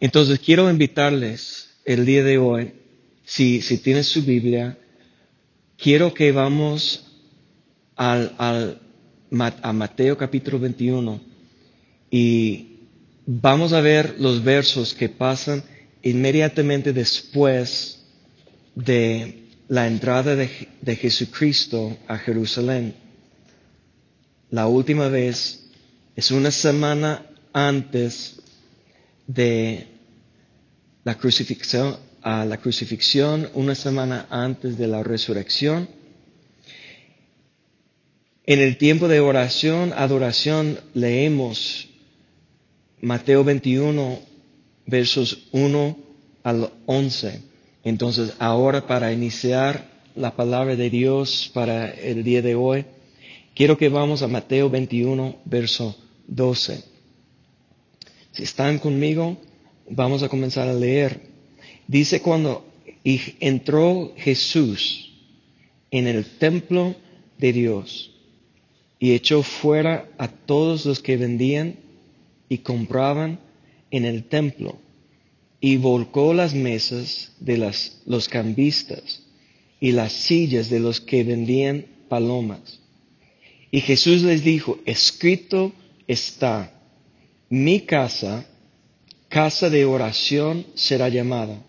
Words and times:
Entonces 0.00 0.38
quiero 0.40 0.70
invitarles 0.70 1.70
el 1.84 2.04
día 2.04 2.22
de 2.22 2.36
hoy, 2.38 2.74
si, 3.24 3.62
si 3.62 3.78
tienes 3.78 4.06
su 4.06 4.22
Biblia, 4.22 4.76
quiero 5.78 6.12
que 6.12 6.32
vamos 6.32 7.04
al, 7.96 8.34
al, 8.36 8.80
a 9.62 9.72
Mateo 9.72 10.18
capítulo 10.18 10.58
21 10.58 11.20
y 12.10 12.76
vamos 13.24 13.72
a 13.72 13.80
ver 13.80 14.16
los 14.18 14.44
versos 14.44 14.94
que 14.94 15.08
pasan 15.08 15.64
inmediatamente 16.02 16.92
después 16.92 18.04
de 18.74 19.44
la 19.68 19.86
entrada 19.86 20.36
de, 20.36 20.50
de 20.82 20.96
Jesucristo 20.96 21.96
a 22.06 22.18
Jerusalén. 22.18 22.94
La 24.50 24.66
última 24.66 25.08
vez 25.08 25.70
es 26.14 26.30
una 26.30 26.50
semana 26.50 27.26
antes 27.52 28.36
de 29.26 29.86
la 31.04 31.16
crucifixión, 31.16 31.96
a 32.22 32.44
la 32.44 32.56
crucifixión, 32.56 33.48
una 33.54 33.74
semana 33.74 34.26
antes 34.30 34.76
de 34.76 34.88
la 34.88 35.02
resurrección. 35.02 35.88
En 38.44 38.60
el 38.60 38.76
tiempo 38.76 39.08
de 39.08 39.20
oración, 39.20 39.92
adoración, 39.96 40.80
leemos 40.94 41.88
Mateo 43.00 43.44
21, 43.44 44.20
versos 44.86 45.48
1 45.52 45.96
al 46.42 46.72
11. 46.86 47.42
Entonces, 47.84 48.34
ahora 48.38 48.86
para 48.86 49.12
iniciar 49.12 49.88
la 50.16 50.34
palabra 50.34 50.74
de 50.74 50.90
Dios 50.90 51.50
para 51.54 51.90
el 51.90 52.24
día 52.24 52.42
de 52.42 52.54
hoy, 52.54 52.84
quiero 53.54 53.76
que 53.78 53.88
vamos 53.88 54.22
a 54.22 54.28
Mateo 54.28 54.70
21, 54.70 55.36
verso 55.44 55.96
12. 56.26 56.95
Si 58.36 58.42
están 58.42 58.78
conmigo, 58.78 59.38
vamos 59.88 60.22
a 60.22 60.28
comenzar 60.28 60.68
a 60.68 60.74
leer. 60.74 61.22
Dice 61.88 62.20
cuando 62.20 62.66
entró 63.02 64.12
Jesús 64.14 65.10
en 65.90 66.06
el 66.06 66.26
templo 66.36 66.94
de 67.38 67.54
Dios 67.54 68.10
y 68.98 69.12
echó 69.12 69.42
fuera 69.42 70.10
a 70.18 70.28
todos 70.28 70.84
los 70.84 71.00
que 71.00 71.16
vendían 71.16 71.76
y 72.50 72.58
compraban 72.58 73.40
en 73.90 74.04
el 74.04 74.24
templo 74.24 74.78
y 75.58 75.78
volcó 75.78 76.34
las 76.34 76.52
mesas 76.54 77.32
de 77.40 77.56
los 78.04 78.28
cambistas 78.28 79.22
y 79.80 79.92
las 79.92 80.12
sillas 80.12 80.68
de 80.68 80.80
los 80.80 81.00
que 81.00 81.24
vendían 81.24 81.86
palomas. 82.10 82.80
Y 83.70 83.80
Jesús 83.80 84.20
les 84.20 84.44
dijo, 84.44 84.78
escrito 84.84 85.72
está, 86.06 86.75
mi 87.48 87.80
casa, 87.80 88.44
casa 89.28 89.70
de 89.70 89.84
oración 89.84 90.66
será 90.74 91.08
llamada, 91.08 91.62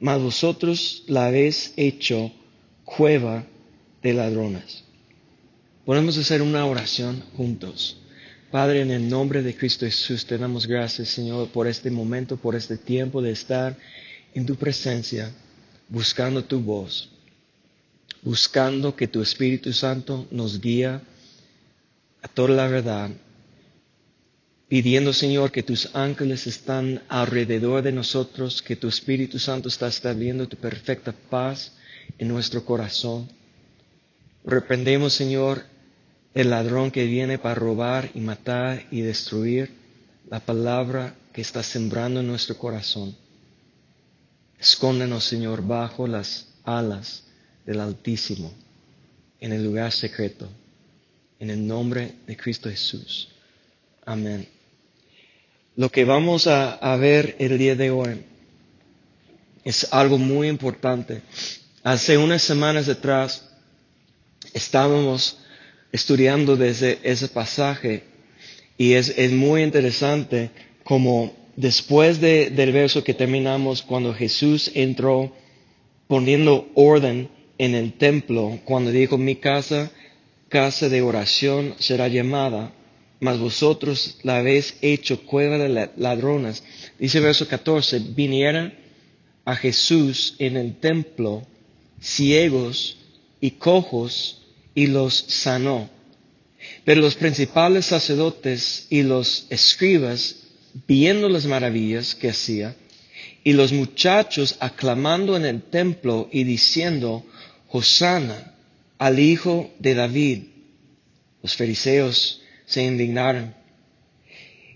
mas 0.00 0.20
vosotros 0.20 1.02
la 1.06 1.26
habéis 1.26 1.72
hecho 1.76 2.32
cueva 2.84 3.44
de 4.02 4.14
ladrones. 4.14 4.84
Podemos 5.84 6.16
hacer 6.18 6.42
una 6.42 6.64
oración 6.66 7.22
juntos. 7.36 7.96
Padre, 8.50 8.82
en 8.82 8.90
el 8.90 9.08
nombre 9.08 9.42
de 9.42 9.56
Cristo 9.56 9.84
Jesús, 9.84 10.24
te 10.24 10.38
damos 10.38 10.66
gracias, 10.66 11.08
Señor, 11.08 11.48
por 11.48 11.66
este 11.66 11.90
momento, 11.90 12.36
por 12.36 12.54
este 12.54 12.78
tiempo 12.78 13.20
de 13.20 13.32
estar 13.32 13.76
en 14.34 14.46
tu 14.46 14.56
presencia, 14.56 15.30
buscando 15.88 16.44
tu 16.44 16.60
voz, 16.60 17.10
buscando 18.22 18.94
que 18.94 19.08
tu 19.08 19.20
Espíritu 19.20 19.72
Santo 19.72 20.26
nos 20.30 20.60
guíe 20.60 20.86
a 20.86 22.28
toda 22.32 22.50
la 22.50 22.68
verdad, 22.68 23.10
pidiendo, 24.68 25.12
Señor, 25.12 25.50
que 25.50 25.62
tus 25.62 25.94
ángeles 25.94 26.46
están 26.46 27.02
alrededor 27.08 27.82
de 27.82 27.92
nosotros, 27.92 28.62
que 28.62 28.76
tu 28.76 28.88
Espíritu 28.88 29.38
Santo 29.38 29.68
está 29.68 29.88
estableciendo 29.88 30.46
tu 30.46 30.56
perfecta 30.56 31.12
paz 31.12 31.72
en 32.18 32.28
nuestro 32.28 32.64
corazón. 32.64 33.28
Reprendemos, 34.44 35.14
Señor, 35.14 35.64
el 36.34 36.50
ladrón 36.50 36.90
que 36.90 37.06
viene 37.06 37.38
para 37.38 37.54
robar 37.54 38.10
y 38.14 38.20
matar 38.20 38.86
y 38.90 39.00
destruir 39.00 39.70
la 40.30 40.40
palabra 40.40 41.14
que 41.32 41.40
está 41.40 41.62
sembrando 41.62 42.20
en 42.20 42.26
nuestro 42.26 42.56
corazón. 42.56 43.16
Escóndenos, 44.58 45.24
Señor, 45.24 45.66
bajo 45.66 46.06
las 46.06 46.48
alas 46.64 47.24
del 47.64 47.80
Altísimo, 47.80 48.52
en 49.40 49.52
el 49.52 49.64
lugar 49.64 49.92
secreto, 49.92 50.48
en 51.38 51.50
el 51.50 51.66
nombre 51.66 52.16
de 52.26 52.36
Cristo 52.36 52.68
Jesús. 52.68 53.28
Amén. 54.04 54.57
Lo 55.78 55.92
que 55.92 56.04
vamos 56.04 56.48
a, 56.48 56.96
ver 56.96 57.36
el 57.38 57.56
día 57.56 57.76
de 57.76 57.92
hoy 57.92 58.24
es 59.62 59.86
algo 59.92 60.18
muy 60.18 60.48
importante. 60.48 61.22
Hace 61.84 62.18
unas 62.18 62.42
semanas 62.42 62.88
atrás 62.88 63.48
estábamos 64.52 65.38
estudiando 65.92 66.56
desde 66.56 66.98
ese 67.04 67.28
pasaje 67.28 68.02
y 68.76 68.94
es, 68.94 69.14
es 69.16 69.30
muy 69.30 69.62
interesante 69.62 70.50
como 70.82 71.32
después 71.54 72.20
de, 72.20 72.50
del 72.50 72.72
verso 72.72 73.04
que 73.04 73.14
terminamos, 73.14 73.80
cuando 73.80 74.12
Jesús 74.12 74.72
entró 74.74 75.32
poniendo 76.08 76.68
orden 76.74 77.28
en 77.56 77.76
el 77.76 77.92
templo, 77.92 78.58
cuando 78.64 78.90
dijo, 78.90 79.16
mi 79.16 79.36
casa, 79.36 79.92
casa 80.48 80.88
de 80.88 81.02
oración 81.02 81.76
será 81.78 82.08
llamada, 82.08 82.72
mas 83.20 83.38
vosotros 83.38 84.18
la 84.22 84.38
habéis 84.38 84.76
hecho 84.80 85.20
cueva 85.22 85.58
de 85.58 85.90
ladronas. 85.96 86.62
Dice 86.98 87.20
verso 87.20 87.48
14, 87.48 88.00
vinieron 88.14 88.74
a 89.44 89.56
Jesús 89.56 90.34
en 90.38 90.56
el 90.56 90.76
templo 90.76 91.46
ciegos 92.00 92.96
y 93.40 93.52
cojos 93.52 94.42
y 94.74 94.86
los 94.86 95.14
sanó. 95.14 95.90
Pero 96.84 97.00
los 97.00 97.14
principales 97.14 97.86
sacerdotes 97.86 98.86
y 98.90 99.02
los 99.02 99.46
escribas, 99.50 100.36
viendo 100.86 101.28
las 101.28 101.46
maravillas 101.46 102.14
que 102.14 102.30
hacía, 102.30 102.76
y 103.42 103.52
los 103.52 103.72
muchachos 103.72 104.56
aclamando 104.60 105.36
en 105.36 105.44
el 105.44 105.62
templo 105.62 106.28
y 106.30 106.44
diciendo, 106.44 107.24
Hosanna 107.70 108.54
al 108.98 109.18
Hijo 109.18 109.70
de 109.78 109.94
David. 109.94 110.42
Los 111.42 111.56
fariseos 111.56 112.42
se 112.68 112.84
indignaron 112.84 113.54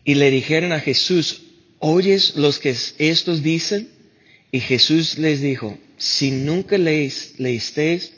y 0.04 0.14
le 0.14 0.30
dijeron 0.30 0.72
a 0.72 0.80
Jesús, 0.80 1.42
¿oyes 1.78 2.34
los 2.36 2.58
que 2.58 2.74
estos 2.98 3.42
dicen? 3.42 3.88
Y 4.50 4.60
Jesús 4.60 5.18
les 5.18 5.40
dijo, 5.40 5.78
si 5.96 6.30
nunca 6.30 6.76
leísteis 6.76 8.12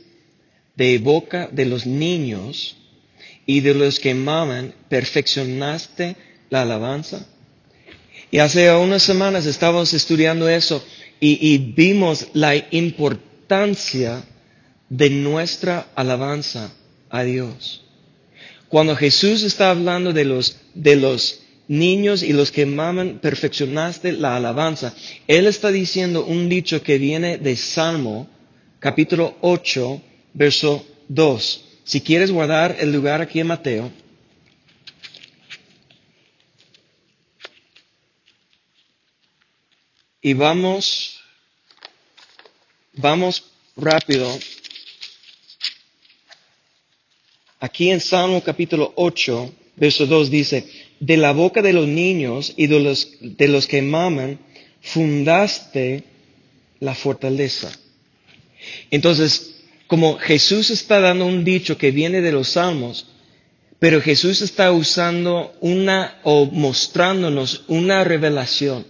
de 0.76 0.98
boca 0.98 1.48
de 1.52 1.66
los 1.66 1.86
niños 1.86 2.76
y 3.46 3.60
de 3.60 3.74
los 3.74 4.00
que 4.00 4.14
maman, 4.14 4.74
perfeccionaste 4.88 6.16
la 6.50 6.62
alabanza. 6.62 7.26
Y 8.30 8.38
hace 8.38 8.72
unas 8.74 9.02
semanas 9.02 9.44
estábamos 9.46 9.92
estudiando 9.92 10.48
eso 10.48 10.84
y 11.20 11.56
vimos 11.58 12.28
la 12.32 12.56
importancia 12.70 14.24
de 14.88 15.10
nuestra 15.10 15.88
alabanza 15.94 16.72
a 17.10 17.22
Dios. 17.22 17.83
Cuando 18.68 18.96
Jesús 18.96 19.42
está 19.42 19.70
hablando 19.70 20.12
de 20.12 20.24
los, 20.24 20.56
de 20.74 20.96
los 20.96 21.40
niños 21.68 22.22
y 22.22 22.32
los 22.32 22.50
que 22.50 22.66
maman, 22.66 23.18
perfeccionaste 23.20 24.12
la 24.12 24.36
alabanza. 24.36 24.94
Él 25.26 25.46
está 25.46 25.70
diciendo 25.70 26.24
un 26.24 26.48
dicho 26.48 26.82
que 26.82 26.98
viene 26.98 27.38
de 27.38 27.56
Salmo, 27.56 28.28
capítulo 28.80 29.36
8, 29.40 30.02
verso 30.34 30.86
2. 31.08 31.64
Si 31.84 32.00
quieres 32.00 32.30
guardar 32.30 32.76
el 32.80 32.92
lugar 32.92 33.20
aquí 33.20 33.40
en 33.40 33.46
Mateo, 33.46 33.90
y 40.24 40.32
vamos, 40.32 41.20
vamos 42.94 43.44
rápido. 43.76 44.26
Aquí 47.64 47.90
en 47.90 48.00
Salmo 48.00 48.42
capítulo 48.42 48.92
8, 48.94 49.54
verso 49.76 50.04
2 50.04 50.28
dice, 50.28 50.66
de 51.00 51.16
la 51.16 51.32
boca 51.32 51.62
de 51.62 51.72
los 51.72 51.88
niños 51.88 52.52
y 52.58 52.66
de 52.66 52.78
los, 52.78 53.16
de 53.22 53.48
los 53.48 53.66
que 53.66 53.80
maman, 53.80 54.38
fundaste 54.82 56.04
la 56.80 56.94
fortaleza. 56.94 57.72
Entonces, 58.90 59.62
como 59.86 60.18
Jesús 60.18 60.68
está 60.68 61.00
dando 61.00 61.24
un 61.24 61.42
dicho 61.42 61.78
que 61.78 61.90
viene 61.90 62.20
de 62.20 62.32
los 62.32 62.48
salmos, 62.48 63.06
pero 63.78 64.02
Jesús 64.02 64.42
está 64.42 64.70
usando 64.70 65.54
una 65.62 66.20
o 66.22 66.44
mostrándonos 66.44 67.64
una 67.68 68.04
revelación. 68.04 68.84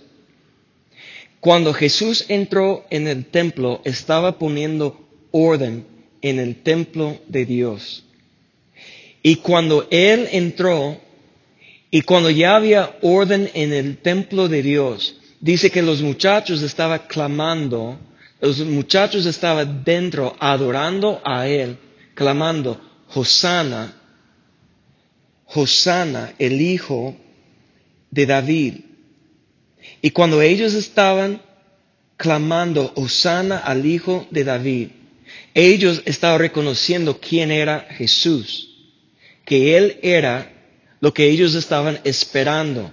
Cuando 1.38 1.72
Jesús 1.74 2.24
entró 2.26 2.86
en 2.90 3.06
el 3.06 3.24
templo, 3.26 3.82
estaba 3.84 4.36
poniendo 4.36 5.00
orden 5.30 5.86
en 6.22 6.40
el 6.40 6.56
templo 6.56 7.20
de 7.28 7.46
Dios. 7.46 8.03
Y 9.26 9.36
cuando 9.36 9.88
Él 9.90 10.28
entró, 10.32 11.00
y 11.90 12.02
cuando 12.02 12.28
ya 12.28 12.56
había 12.56 12.98
orden 13.00 13.50
en 13.54 13.72
el 13.72 13.96
templo 13.96 14.48
de 14.48 14.62
Dios, 14.62 15.16
dice 15.40 15.70
que 15.70 15.80
los 15.80 16.02
muchachos 16.02 16.60
estaban 16.60 17.00
clamando, 17.08 17.98
los 18.42 18.58
muchachos 18.58 19.24
estaban 19.24 19.82
dentro 19.82 20.36
adorando 20.38 21.22
a 21.24 21.48
Él, 21.48 21.78
clamando, 22.12 22.78
Hosanna, 23.14 23.94
Hosanna, 25.46 26.34
el 26.38 26.60
hijo 26.60 27.16
de 28.10 28.26
David. 28.26 28.74
Y 30.02 30.10
cuando 30.10 30.42
ellos 30.42 30.74
estaban 30.74 31.40
clamando, 32.18 32.92
Hosanna 32.94 33.56
al 33.56 33.86
hijo 33.86 34.26
de 34.30 34.44
David, 34.44 34.88
ellos 35.54 36.02
estaban 36.04 36.40
reconociendo 36.40 37.18
quién 37.18 37.50
era 37.50 37.86
Jesús, 37.88 38.73
que 39.44 39.76
Él 39.76 39.98
era 40.02 40.52
lo 41.00 41.12
que 41.12 41.28
ellos 41.28 41.54
estaban 41.54 42.00
esperando. 42.04 42.92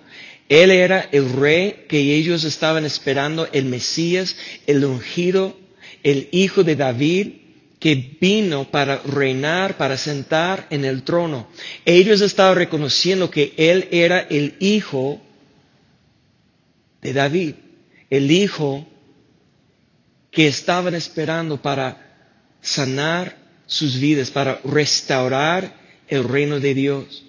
Él 0.50 0.72
era 0.72 1.08
el 1.14 1.32
rey 1.32 1.86
que 1.88 2.00
ellos 2.14 2.44
estaban 2.44 2.86
esperando, 2.86 3.48
el 3.54 3.66
Mesías, 3.66 4.36
el 4.68 4.84
ungido, 4.84 5.58
el 6.04 6.28
hijo 6.32 6.64
de 6.64 6.76
David, 6.76 7.28
que 7.80 8.18
vino 8.20 8.70
para 8.70 8.98
reinar, 8.98 9.78
para 9.78 9.98
sentar 9.98 10.68
en 10.70 10.86
el 10.86 11.04
trono. 11.04 11.48
Ellos 11.86 12.22
estaban 12.22 12.56
reconociendo 12.56 13.32
que 13.32 13.54
Él 13.56 13.88
era 13.92 14.20
el 14.20 14.56
hijo 14.60 15.22
de 17.02 17.14
David, 17.14 17.56
el 18.10 18.30
hijo 18.30 18.86
que 20.32 20.48
estaban 20.48 20.96
esperando 20.96 21.62
para 21.62 22.30
sanar 22.62 23.38
sus 23.66 24.00
vidas, 24.00 24.30
para 24.32 24.60
restaurar 24.64 25.81
el 26.12 26.26
reino 26.26 26.60
de 26.60 26.74
Dios. 26.76 27.24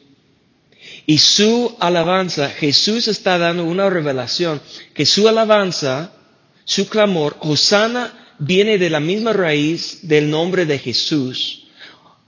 Y 1.06 1.18
su 1.18 1.74
alabanza, 1.78 2.50
Jesús 2.50 3.08
está 3.08 3.38
dando 3.38 3.64
una 3.64 3.88
revelación 3.88 4.60
que 4.92 5.06
su 5.06 5.28
alabanza, 5.28 6.12
su 6.64 6.88
clamor, 6.88 7.36
Hosanna 7.40 8.34
viene 8.38 8.78
de 8.78 8.90
la 8.90 9.00
misma 9.00 9.32
raíz 9.32 10.00
del 10.02 10.28
nombre 10.28 10.66
de 10.66 10.78
Jesús, 10.78 11.64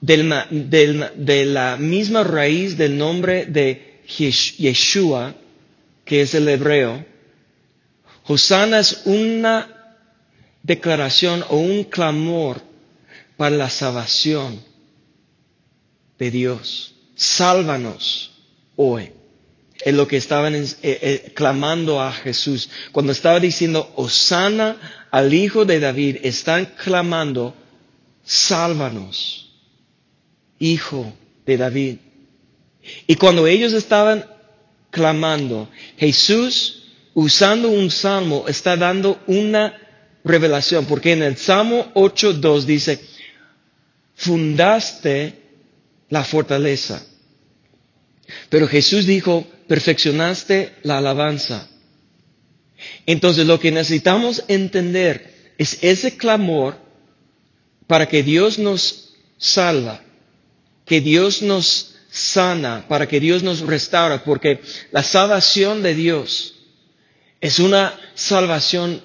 de 0.00 1.44
la 1.46 1.76
misma 1.76 2.22
raíz 2.22 2.76
del 2.76 2.96
nombre 2.96 3.46
de 3.46 4.00
Yeshua, 4.06 5.34
que 6.04 6.22
es 6.22 6.34
el 6.34 6.48
hebreo. 6.48 7.04
Hosanna 8.26 8.78
es 8.78 9.02
una 9.06 9.98
declaración 10.62 11.44
o 11.48 11.56
un 11.56 11.84
clamor 11.84 12.62
para 13.36 13.56
la 13.56 13.68
salvación 13.68 14.73
de 16.18 16.30
Dios. 16.30 16.94
Sálvanos 17.14 18.32
hoy. 18.76 19.10
Es 19.84 19.94
lo 19.94 20.08
que 20.08 20.16
estaban 20.16 20.54
eh, 20.54 20.68
eh, 20.82 21.32
clamando 21.34 22.00
a 22.00 22.12
Jesús. 22.12 22.70
Cuando 22.92 23.12
estaba 23.12 23.40
diciendo, 23.40 23.92
Osana 23.96 25.06
al 25.10 25.34
Hijo 25.34 25.64
de 25.64 25.78
David, 25.78 26.18
están 26.22 26.66
clamando, 26.82 27.54
sálvanos, 28.24 29.52
Hijo 30.58 31.12
de 31.44 31.56
David. 31.56 31.96
Y 33.06 33.16
cuando 33.16 33.46
ellos 33.46 33.72
estaban 33.72 34.24
clamando, 34.90 35.68
Jesús, 35.96 36.84
usando 37.14 37.68
un 37.68 37.90
salmo, 37.90 38.46
está 38.48 38.76
dando 38.76 39.20
una 39.26 39.78
revelación, 40.24 40.86
porque 40.86 41.12
en 41.12 41.22
el 41.22 41.36
Salmo 41.36 41.92
8.2 41.94 42.62
dice, 42.62 43.00
fundaste 44.14 45.43
la 46.14 46.22
fortaleza. 46.22 47.04
Pero 48.48 48.68
Jesús 48.68 49.04
dijo, 49.04 49.44
perfeccionaste 49.66 50.72
la 50.84 50.98
alabanza. 50.98 51.68
Entonces 53.04 53.44
lo 53.48 53.58
que 53.58 53.72
necesitamos 53.72 54.44
entender 54.46 55.34
es 55.58 55.78
ese 55.82 56.16
clamor 56.16 56.76
para 57.88 58.06
que 58.06 58.22
Dios 58.22 58.60
nos 58.60 59.16
salva, 59.38 60.02
que 60.86 61.00
Dios 61.00 61.42
nos 61.42 61.96
sana, 62.10 62.86
para 62.88 63.08
que 63.08 63.18
Dios 63.18 63.42
nos 63.42 63.58
restaura, 63.62 64.22
porque 64.22 64.60
la 64.92 65.02
salvación 65.02 65.82
de 65.82 65.96
Dios 65.96 66.54
es 67.40 67.58
una 67.58 67.92
salvación 68.14 69.02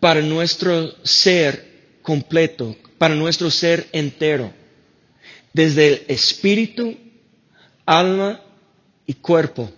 para 0.00 0.22
nuestro 0.22 0.94
ser 1.04 1.98
completo, 2.00 2.74
para 2.96 3.14
nuestro 3.14 3.50
ser 3.50 3.86
entero, 3.92 4.54
desde 5.52 5.88
el 5.88 6.02
espíritu, 6.08 6.96
alma 7.84 8.40
y 9.06 9.14
cuerpo. 9.14 9.70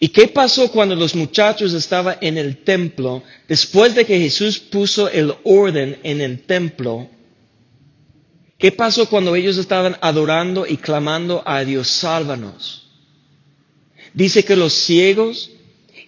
¿Y 0.00 0.08
qué 0.08 0.28
pasó 0.28 0.70
cuando 0.70 0.94
los 0.94 1.14
muchachos 1.14 1.72
estaban 1.72 2.16
en 2.20 2.38
el 2.38 2.58
templo, 2.58 3.22
después 3.48 3.94
de 3.94 4.04
que 4.04 4.18
Jesús 4.18 4.58
puso 4.58 5.08
el 5.08 5.34
orden 5.44 5.98
en 6.02 6.20
el 6.20 6.42
templo? 6.42 7.08
¿Qué 8.58 8.72
pasó 8.72 9.08
cuando 9.08 9.36
ellos 9.36 9.58
estaban 9.58 9.96
adorando 10.00 10.66
y 10.66 10.78
clamando 10.78 11.42
a 11.46 11.62
Dios, 11.64 11.88
sálvanos? 11.88 12.88
Dice 14.14 14.44
que 14.44 14.56
los 14.56 14.72
ciegos 14.72 15.50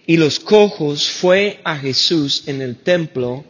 y 0.07 0.17
los 0.17 0.39
cojos 0.39 1.07
fue 1.07 1.59
a 1.63 1.77
Jesús 1.77 2.43
en 2.47 2.61
el 2.61 2.77
templo 2.77 3.45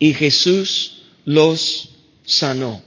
y 0.00 0.12
Jesús 0.12 1.04
los 1.24 1.90
sanó. 2.24 2.82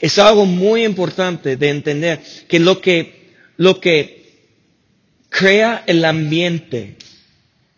Es 0.00 0.18
algo 0.18 0.46
muy 0.46 0.84
importante 0.84 1.56
de 1.56 1.68
entender 1.68 2.20
que 2.48 2.58
lo 2.60 2.80
que, 2.80 3.32
lo 3.56 3.80
que 3.80 4.20
crea 5.28 5.84
el 5.86 6.04
ambiente 6.04 6.96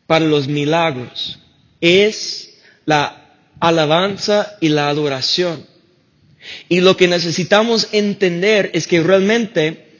para 0.06 0.24
los 0.24 0.48
milagros 0.48 1.38
es 1.80 2.54
la 2.86 3.36
alabanza 3.60 4.56
y 4.60 4.68
la 4.68 4.88
adoración. 4.88 5.66
Y 6.68 6.80
lo 6.80 6.96
que 6.96 7.06
necesitamos 7.06 7.88
entender 7.92 8.70
es 8.74 8.86
que 8.86 9.00
realmente 9.02 9.92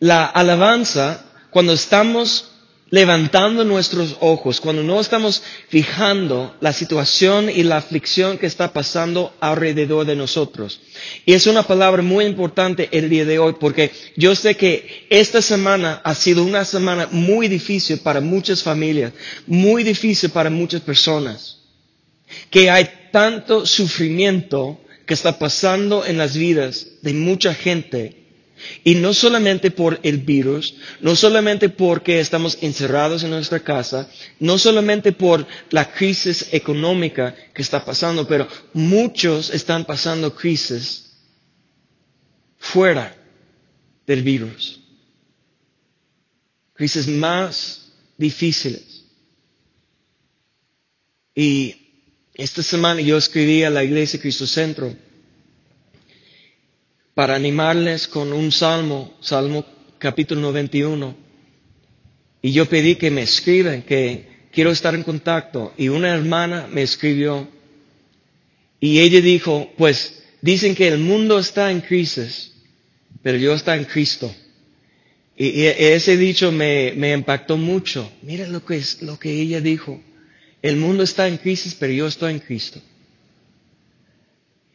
la 0.00 0.24
alabanza, 0.24 1.24
cuando 1.50 1.72
estamos 1.72 2.55
levantando 2.90 3.64
nuestros 3.64 4.16
ojos, 4.20 4.60
cuando 4.60 4.82
no 4.82 5.00
estamos 5.00 5.42
fijando 5.68 6.54
la 6.60 6.72
situación 6.72 7.50
y 7.50 7.62
la 7.64 7.78
aflicción 7.78 8.38
que 8.38 8.46
está 8.46 8.72
pasando 8.72 9.34
alrededor 9.40 10.06
de 10.06 10.14
nosotros. 10.14 10.80
Y 11.24 11.32
es 11.32 11.46
una 11.46 11.64
palabra 11.64 12.02
muy 12.02 12.24
importante 12.24 12.88
el 12.92 13.08
día 13.08 13.24
de 13.24 13.38
hoy 13.38 13.54
porque 13.58 13.90
yo 14.16 14.36
sé 14.36 14.56
que 14.56 15.06
esta 15.10 15.42
semana 15.42 16.00
ha 16.04 16.14
sido 16.14 16.44
una 16.44 16.64
semana 16.64 17.08
muy 17.10 17.48
difícil 17.48 17.98
para 17.98 18.20
muchas 18.20 18.62
familias, 18.62 19.12
muy 19.46 19.82
difícil 19.82 20.30
para 20.30 20.50
muchas 20.50 20.80
personas, 20.82 21.58
que 22.50 22.70
hay 22.70 22.88
tanto 23.10 23.66
sufrimiento 23.66 24.80
que 25.06 25.14
está 25.14 25.38
pasando 25.38 26.04
en 26.04 26.18
las 26.18 26.36
vidas 26.36 26.86
de 27.02 27.12
mucha 27.14 27.54
gente 27.54 28.25
y 28.84 28.94
no 28.96 29.12
solamente 29.14 29.70
por 29.70 29.98
el 30.02 30.18
virus, 30.18 30.74
no 31.00 31.16
solamente 31.16 31.68
porque 31.68 32.20
estamos 32.20 32.58
encerrados 32.60 33.22
en 33.22 33.30
nuestra 33.30 33.60
casa, 33.60 34.08
no 34.40 34.58
solamente 34.58 35.12
por 35.12 35.46
la 35.70 35.92
crisis 35.92 36.48
económica 36.52 37.34
que 37.54 37.62
está 37.62 37.84
pasando, 37.84 38.26
pero 38.26 38.48
muchos 38.72 39.50
están 39.50 39.84
pasando 39.84 40.34
crisis 40.34 41.10
fuera 42.58 43.16
del 44.06 44.22
virus. 44.22 44.80
Crisis 46.74 47.08
más 47.08 47.88
difíciles. 48.16 49.04
Y 51.34 51.74
esta 52.34 52.62
semana 52.62 53.00
yo 53.00 53.16
escribí 53.16 53.62
a 53.62 53.70
la 53.70 53.84
iglesia 53.84 54.20
Cristo 54.20 54.46
Centro 54.46 54.94
para 57.16 57.34
animarles 57.34 58.08
con 58.08 58.30
un 58.34 58.52
salmo, 58.52 59.16
Salmo 59.22 59.64
capítulo 59.96 60.42
91. 60.42 61.16
Y 62.42 62.52
yo 62.52 62.66
pedí 62.66 62.96
que 62.96 63.10
me 63.10 63.22
escriban, 63.22 63.80
que 63.80 64.48
quiero 64.52 64.70
estar 64.70 64.94
en 64.94 65.02
contacto. 65.02 65.72
Y 65.78 65.88
una 65.88 66.12
hermana 66.12 66.68
me 66.70 66.82
escribió 66.82 67.48
y 68.80 69.00
ella 69.00 69.22
dijo, 69.22 69.72
pues 69.78 70.24
dicen 70.42 70.74
que 70.74 70.88
el 70.88 70.98
mundo 70.98 71.38
está 71.38 71.70
en 71.70 71.80
crisis, 71.80 72.52
pero 73.22 73.38
yo 73.38 73.54
estoy 73.54 73.78
en 73.78 73.84
Cristo. 73.86 74.30
Y, 75.38 75.62
ese 75.64 76.18
dicho 76.18 76.52
me, 76.52 76.92
me 76.98 77.14
impactó 77.14 77.56
mucho. 77.56 78.12
Mira 78.20 78.46
lo 78.46 78.62
que, 78.62 78.76
es, 78.76 79.00
lo 79.00 79.18
que 79.18 79.40
ella 79.40 79.62
dijo. 79.62 80.02
El 80.60 80.76
mundo 80.76 81.02
está 81.02 81.26
en 81.28 81.38
crisis, 81.38 81.74
pero 81.80 81.94
yo 81.94 82.08
estoy 82.08 82.34
en 82.34 82.40
Cristo. 82.40 82.82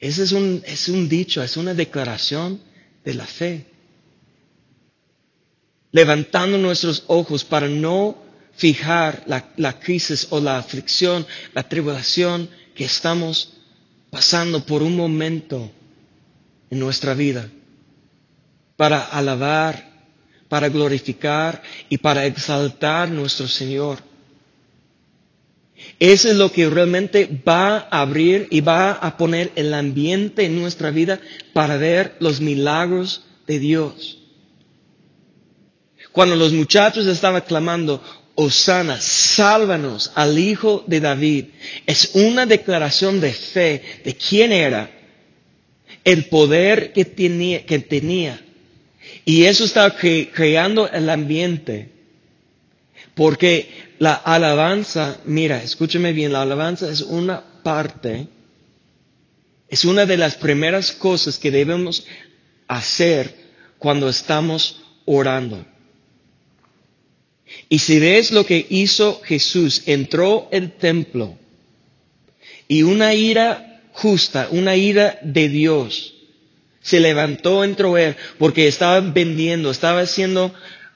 Ese 0.01 0.23
es 0.23 0.31
un, 0.31 0.63
es 0.65 0.89
un 0.89 1.07
dicho, 1.07 1.43
es 1.43 1.55
una 1.57 1.75
declaración 1.75 2.59
de 3.05 3.13
la 3.13 3.25
fe. 3.27 3.67
Levantando 5.91 6.57
nuestros 6.57 7.03
ojos 7.05 7.45
para 7.45 7.67
no 7.67 8.17
fijar 8.55 9.23
la, 9.27 9.79
crisis 9.79 10.27
o 10.31 10.39
la 10.39 10.57
aflicción, 10.57 11.25
la 11.53 11.63
tribulación 11.69 12.49
que 12.73 12.85
estamos 12.85 13.53
pasando 14.09 14.65
por 14.65 14.81
un 14.81 14.95
momento 14.95 15.71
en 16.71 16.79
nuestra 16.79 17.13
vida. 17.13 17.47
Para 18.77 19.05
alabar, 19.05 20.07
para 20.49 20.67
glorificar 20.69 21.61
y 21.89 21.99
para 21.99 22.25
exaltar 22.25 23.09
nuestro 23.09 23.47
Señor. 23.47 23.99
Eso 25.99 26.29
es 26.29 26.35
lo 26.35 26.51
que 26.51 26.69
realmente 26.69 27.29
va 27.47 27.87
a 27.91 28.01
abrir 28.01 28.47
y 28.49 28.61
va 28.61 28.91
a 28.91 29.17
poner 29.17 29.51
el 29.55 29.73
ambiente 29.73 30.45
en 30.45 30.59
nuestra 30.59 30.89
vida 30.89 31.19
para 31.53 31.77
ver 31.77 32.15
los 32.19 32.41
milagros 32.41 33.23
de 33.47 33.59
Dios. 33.59 34.17
Cuando 36.11 36.35
los 36.35 36.51
muchachos 36.53 37.05
estaban 37.05 37.41
clamando, 37.41 38.03
Osana, 38.35 38.99
sálvanos 38.99 40.11
al 40.15 40.39
hijo 40.39 40.83
de 40.87 40.99
David, 40.99 41.45
es 41.85 42.11
una 42.15 42.45
declaración 42.45 43.19
de 43.19 43.33
fe 43.33 43.83
de 44.03 44.15
quién 44.15 44.51
era, 44.51 44.89
el 46.03 46.25
poder 46.25 46.93
que 46.93 47.05
tenía, 47.05 47.65
que 47.65 47.79
tenía. 47.79 48.41
Y 49.25 49.43
eso 49.43 49.65
estaba 49.65 49.95
creando 49.95 50.89
el 50.89 51.09
ambiente. 51.09 51.89
Porque 53.13 53.69
la 54.01 54.15
alabanza, 54.15 55.19
mira, 55.25 55.61
escúchame 55.61 56.11
bien, 56.11 56.33
la 56.33 56.41
alabanza 56.41 56.89
es 56.89 57.01
una 57.01 57.43
parte, 57.61 58.27
es 59.69 59.85
una 59.85 60.07
de 60.07 60.17
las 60.17 60.37
primeras 60.37 60.91
cosas 60.91 61.37
que 61.37 61.51
debemos 61.51 62.07
hacer 62.67 63.31
cuando 63.77 64.09
estamos 64.09 64.81
orando. 65.05 65.63
Y 67.69 67.77
si 67.77 67.99
ves 67.99 68.31
lo 68.31 68.43
que 68.43 68.65
hizo 68.71 69.21
Jesús, 69.23 69.83
entró 69.85 70.49
el 70.51 70.71
templo 70.71 71.37
y 72.67 72.81
una 72.81 73.13
ira 73.13 73.83
justa, 73.91 74.47
una 74.49 74.75
ira 74.75 75.19
de 75.21 75.47
Dios, 75.47 76.15
se 76.81 76.99
levantó 76.99 77.63
entró 77.63 77.99
él 77.99 78.15
porque 78.39 78.67
estaba 78.67 78.99
vendiendo, 78.99 79.69
estaba 79.69 79.99
haciendo 79.99 80.51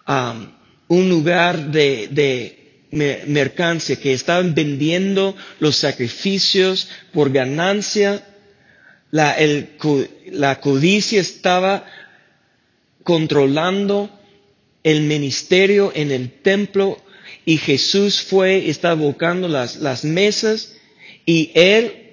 um, 0.07 0.47
un 0.87 1.07
lugar 1.07 1.69
de 1.69 2.64
mercancía, 2.95 3.95
que 3.97 4.13
estaban 4.13 4.55
vendiendo 4.55 5.35
los 5.59 5.75
sacrificios 5.75 6.87
por 7.13 7.31
ganancia. 7.31 8.23
La, 9.11 9.33
el, 9.33 9.69
la 10.31 10.59
codicia 10.59 11.21
estaba 11.21 11.85
controlando 13.03 14.09
el 14.83 15.01
ministerio 15.01 15.91
en 15.95 16.11
el 16.11 16.31
templo 16.41 17.01
y 17.45 17.57
Jesús 17.57 18.21
fue, 18.21 18.69
estaba 18.69 18.95
buscando 18.95 19.47
las, 19.47 19.77
las 19.77 20.03
mesas 20.03 20.75
y 21.25 21.51
él 21.53 22.05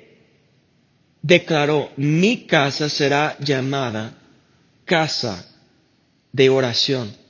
declaró, 1.22 1.90
mi 1.96 2.46
casa 2.46 2.88
será 2.88 3.36
llamada 3.40 4.18
casa 4.84 5.46
de 6.32 6.50
oración. 6.50 7.21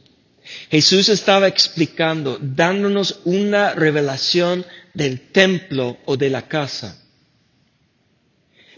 Jesús 0.71 1.09
estaba 1.09 1.49
explicando, 1.49 2.39
dándonos 2.41 3.21
una 3.25 3.73
revelación 3.75 4.65
del 4.95 5.21
templo 5.31 5.99
o 6.05 6.17
de 6.17 6.31
la 6.31 6.49
casa. 6.49 6.99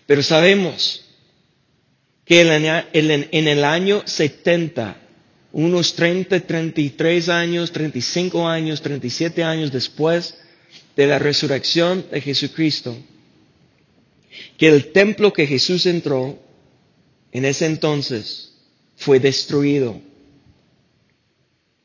Pero 0.07 0.23
sabemos 0.23 1.04
que 2.25 2.40
en 2.43 3.49
el 3.49 3.64
año 3.64 4.02
70 4.04 4.99
unos 5.54 5.95
30, 5.95 6.40
33 6.40 7.28
años, 7.28 7.71
35 7.71 8.49
años, 8.49 8.83
37 8.83 9.45
años 9.45 9.71
después 9.71 10.35
de 10.97 11.07
la 11.07 11.21
resurrección 11.21 12.04
de 12.11 12.21
Jesucristo, 12.21 12.97
que 14.59 14.69
el 14.69 14.90
templo 14.90 15.33
que 15.33 15.47
Jesús 15.47 15.87
entró 15.87 16.40
en 17.31 17.45
ese 17.45 17.66
entonces 17.66 18.52
fue 18.97 19.21
destruido. 19.21 20.00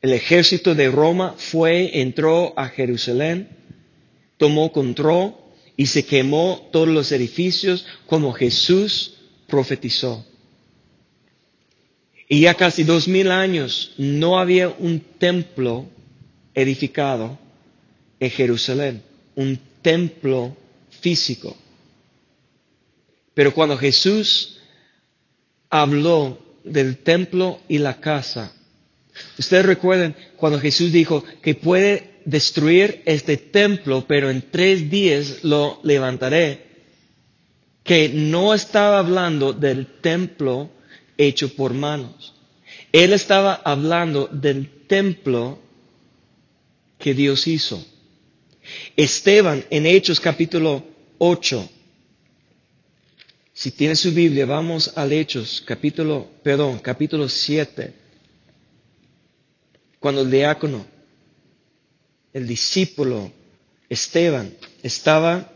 El 0.02 0.12
ejército 0.14 0.74
de 0.74 0.90
Roma 0.90 1.34
fue, 1.36 2.00
entró 2.00 2.54
a 2.58 2.68
Jerusalén, 2.68 3.48
tomó 4.38 4.72
control 4.72 5.34
y 5.76 5.86
se 5.86 6.06
quemó 6.06 6.68
todos 6.72 6.88
los 6.88 7.12
edificios 7.12 7.86
como 8.06 8.32
Jesús 8.32 9.14
profetizó. 9.46 10.24
Y 12.28 12.42
ya 12.42 12.54
casi 12.54 12.84
dos 12.84 13.08
mil 13.08 13.30
años 13.30 13.92
no 13.98 14.38
había 14.38 14.68
un 14.68 15.00
templo 15.00 15.86
edificado 16.54 17.38
en 18.20 18.30
Jerusalén, 18.30 19.02
un 19.34 19.58
templo 19.82 20.56
físico. 21.00 21.56
Pero 23.34 23.52
cuando 23.52 23.76
Jesús 23.76 24.60
habló 25.68 26.38
del 26.64 26.98
templo 26.98 27.60
y 27.68 27.78
la 27.78 28.00
casa, 28.00 28.52
ustedes 29.38 29.66
recuerden 29.66 30.14
cuando 30.36 30.60
Jesús 30.60 30.92
dijo 30.92 31.24
que 31.42 31.54
puede 31.54 32.10
destruir 32.24 33.02
este 33.06 33.36
templo, 33.36 34.04
pero 34.06 34.30
en 34.30 34.50
tres 34.50 34.90
días 34.90 35.42
lo 35.42 35.80
levantaré, 35.82 36.66
que 37.82 38.08
no 38.08 38.54
estaba 38.54 38.98
hablando 38.98 39.52
del 39.52 39.86
templo 39.86 40.70
hecho 41.16 41.54
por 41.54 41.74
manos. 41.74 42.34
Él 42.92 43.12
estaba 43.12 43.54
hablando 43.64 44.28
del 44.32 44.68
templo 44.86 45.58
que 46.98 47.14
Dios 47.14 47.46
hizo. 47.46 47.84
Esteban 48.96 49.64
en 49.70 49.86
Hechos 49.86 50.20
capítulo 50.20 50.84
8. 51.18 51.68
Si 53.52 53.70
tiene 53.72 53.96
su 53.96 54.12
Biblia, 54.12 54.46
vamos 54.46 54.92
al 54.96 55.12
Hechos 55.12 55.62
capítulo, 55.64 56.28
perdón, 56.42 56.78
capítulo 56.78 57.28
7. 57.28 57.99
Cuando 60.00 60.22
el 60.22 60.30
diácono, 60.30 60.86
el 62.32 62.48
discípulo 62.48 63.30
Esteban 63.88 64.54
estaba 64.82 65.52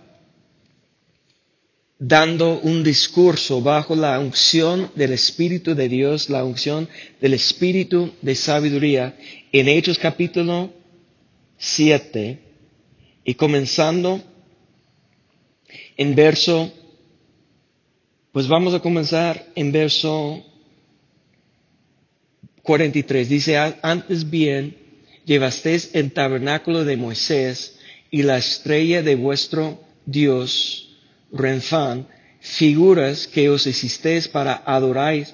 dando 1.99 2.61
un 2.61 2.85
discurso 2.85 3.63
bajo 3.63 3.97
la 3.97 4.19
unción 4.21 4.91
del 4.95 5.13
Espíritu 5.13 5.75
de 5.75 5.89
Dios, 5.89 6.29
la 6.29 6.45
unción 6.45 6.89
del 7.23 7.33
Espíritu 7.33 8.13
de 8.21 8.35
sabiduría, 8.35 9.17
en 9.51 9.69
Hechos 9.69 9.99
capítulo 9.99 10.71
7, 11.57 12.39
y 13.25 13.35
comenzando 13.37 14.21
en 15.97 16.15
verso, 16.15 16.71
pues 18.31 18.47
vamos 18.47 18.75
a 18.75 18.81
comenzar 18.81 19.47
en 19.55 19.73
verso 19.73 20.45
43. 22.65 23.29
Dice, 23.29 23.57
antes 23.57 24.29
bien, 24.29 24.77
llevasteis 25.25 25.91
el 25.93 26.13
tabernáculo 26.13 26.85
de 26.85 26.97
Moisés 26.97 27.77
y 28.11 28.23
la 28.23 28.39
estrella 28.39 29.03
de 29.03 29.15
vuestro 29.15 29.81
Dios, 30.07 30.89
Renfán, 31.31 32.09
figuras 32.41 33.27
que 33.27 33.49
os 33.49 33.67
hicisteis 33.67 34.29
para 34.29 34.63
adorar 34.67 35.27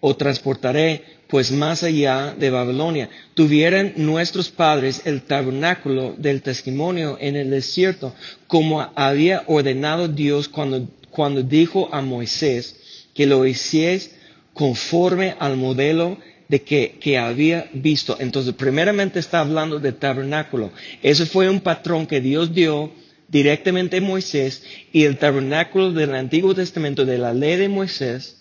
o 0.00 0.16
transportaré 0.16 1.02
pues 1.28 1.50
más 1.50 1.82
allá 1.82 2.34
de 2.38 2.50
Babilonia. 2.50 3.10
Tuvieran 3.34 3.94
nuestros 3.96 4.48
padres 4.48 5.02
el 5.04 5.22
tabernáculo 5.22 6.14
del 6.16 6.40
testimonio 6.42 7.18
en 7.20 7.34
el 7.34 7.50
desierto, 7.50 8.14
como 8.46 8.80
había 8.94 9.42
ordenado 9.46 10.06
Dios 10.06 10.48
cuando, 10.48 10.88
cuando 11.10 11.42
dijo 11.42 11.88
a 11.92 12.00
Moisés 12.00 12.76
que 13.14 13.26
lo 13.26 13.44
hiciese 13.44 14.12
conforme 14.52 15.34
al 15.38 15.56
modelo 15.56 16.18
de 16.48 16.62
que, 16.62 16.96
que, 17.00 17.18
había 17.18 17.68
visto. 17.72 18.16
Entonces, 18.20 18.54
primeramente 18.54 19.18
está 19.18 19.40
hablando 19.40 19.78
del 19.78 19.96
tabernáculo. 19.96 20.70
Ese 21.02 21.26
fue 21.26 21.48
un 21.48 21.60
patrón 21.60 22.06
que 22.06 22.20
Dios 22.20 22.54
dio 22.54 22.92
directamente 23.28 24.00
Moisés 24.00 24.62
y 24.92 25.04
el 25.04 25.18
tabernáculo 25.18 25.92
del 25.92 26.14
Antiguo 26.14 26.54
Testamento 26.54 27.04
de 27.04 27.18
la 27.18 27.34
ley 27.34 27.56
de 27.56 27.68
Moisés 27.68 28.36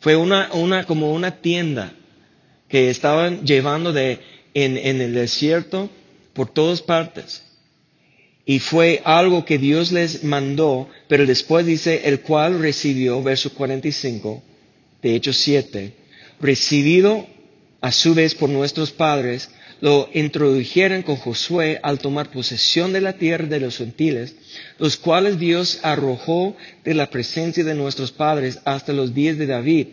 fue 0.00 0.16
una, 0.16 0.50
una 0.54 0.84
como 0.84 1.12
una 1.12 1.42
tienda 1.42 1.92
que 2.68 2.88
estaban 2.88 3.44
llevando 3.44 3.92
de, 3.92 4.20
en, 4.54 4.78
en 4.78 5.00
el 5.00 5.14
desierto 5.14 5.90
por 6.32 6.48
todas 6.50 6.80
partes. 6.80 7.42
Y 8.46 8.58
fue 8.58 9.02
algo 9.04 9.44
que 9.44 9.58
Dios 9.58 9.92
les 9.92 10.24
mandó, 10.24 10.88
pero 11.08 11.26
después 11.26 11.66
dice, 11.66 12.08
el 12.08 12.20
cual 12.20 12.58
recibió, 12.58 13.22
verso 13.22 13.52
45 13.52 14.42
de 15.02 15.14
Hechos 15.14 15.36
7, 15.36 15.94
recibido 16.40 17.26
a 17.80 17.92
su 17.92 18.14
vez 18.14 18.34
por 18.34 18.50
nuestros 18.50 18.90
padres, 18.90 19.50
lo 19.80 20.10
introdujeron 20.12 21.02
con 21.02 21.16
Josué 21.16 21.80
al 21.82 21.98
tomar 21.98 22.30
posesión 22.30 22.92
de 22.92 23.00
la 23.00 23.14
tierra 23.14 23.46
de 23.46 23.60
los 23.60 23.78
gentiles, 23.78 24.34
los 24.78 24.96
cuales 24.96 25.38
Dios 25.38 25.80
arrojó 25.82 26.56
de 26.84 26.94
la 26.94 27.08
presencia 27.08 27.64
de 27.64 27.74
nuestros 27.74 28.12
padres 28.12 28.58
hasta 28.64 28.92
los 28.92 29.14
días 29.14 29.38
de 29.38 29.46
David. 29.46 29.88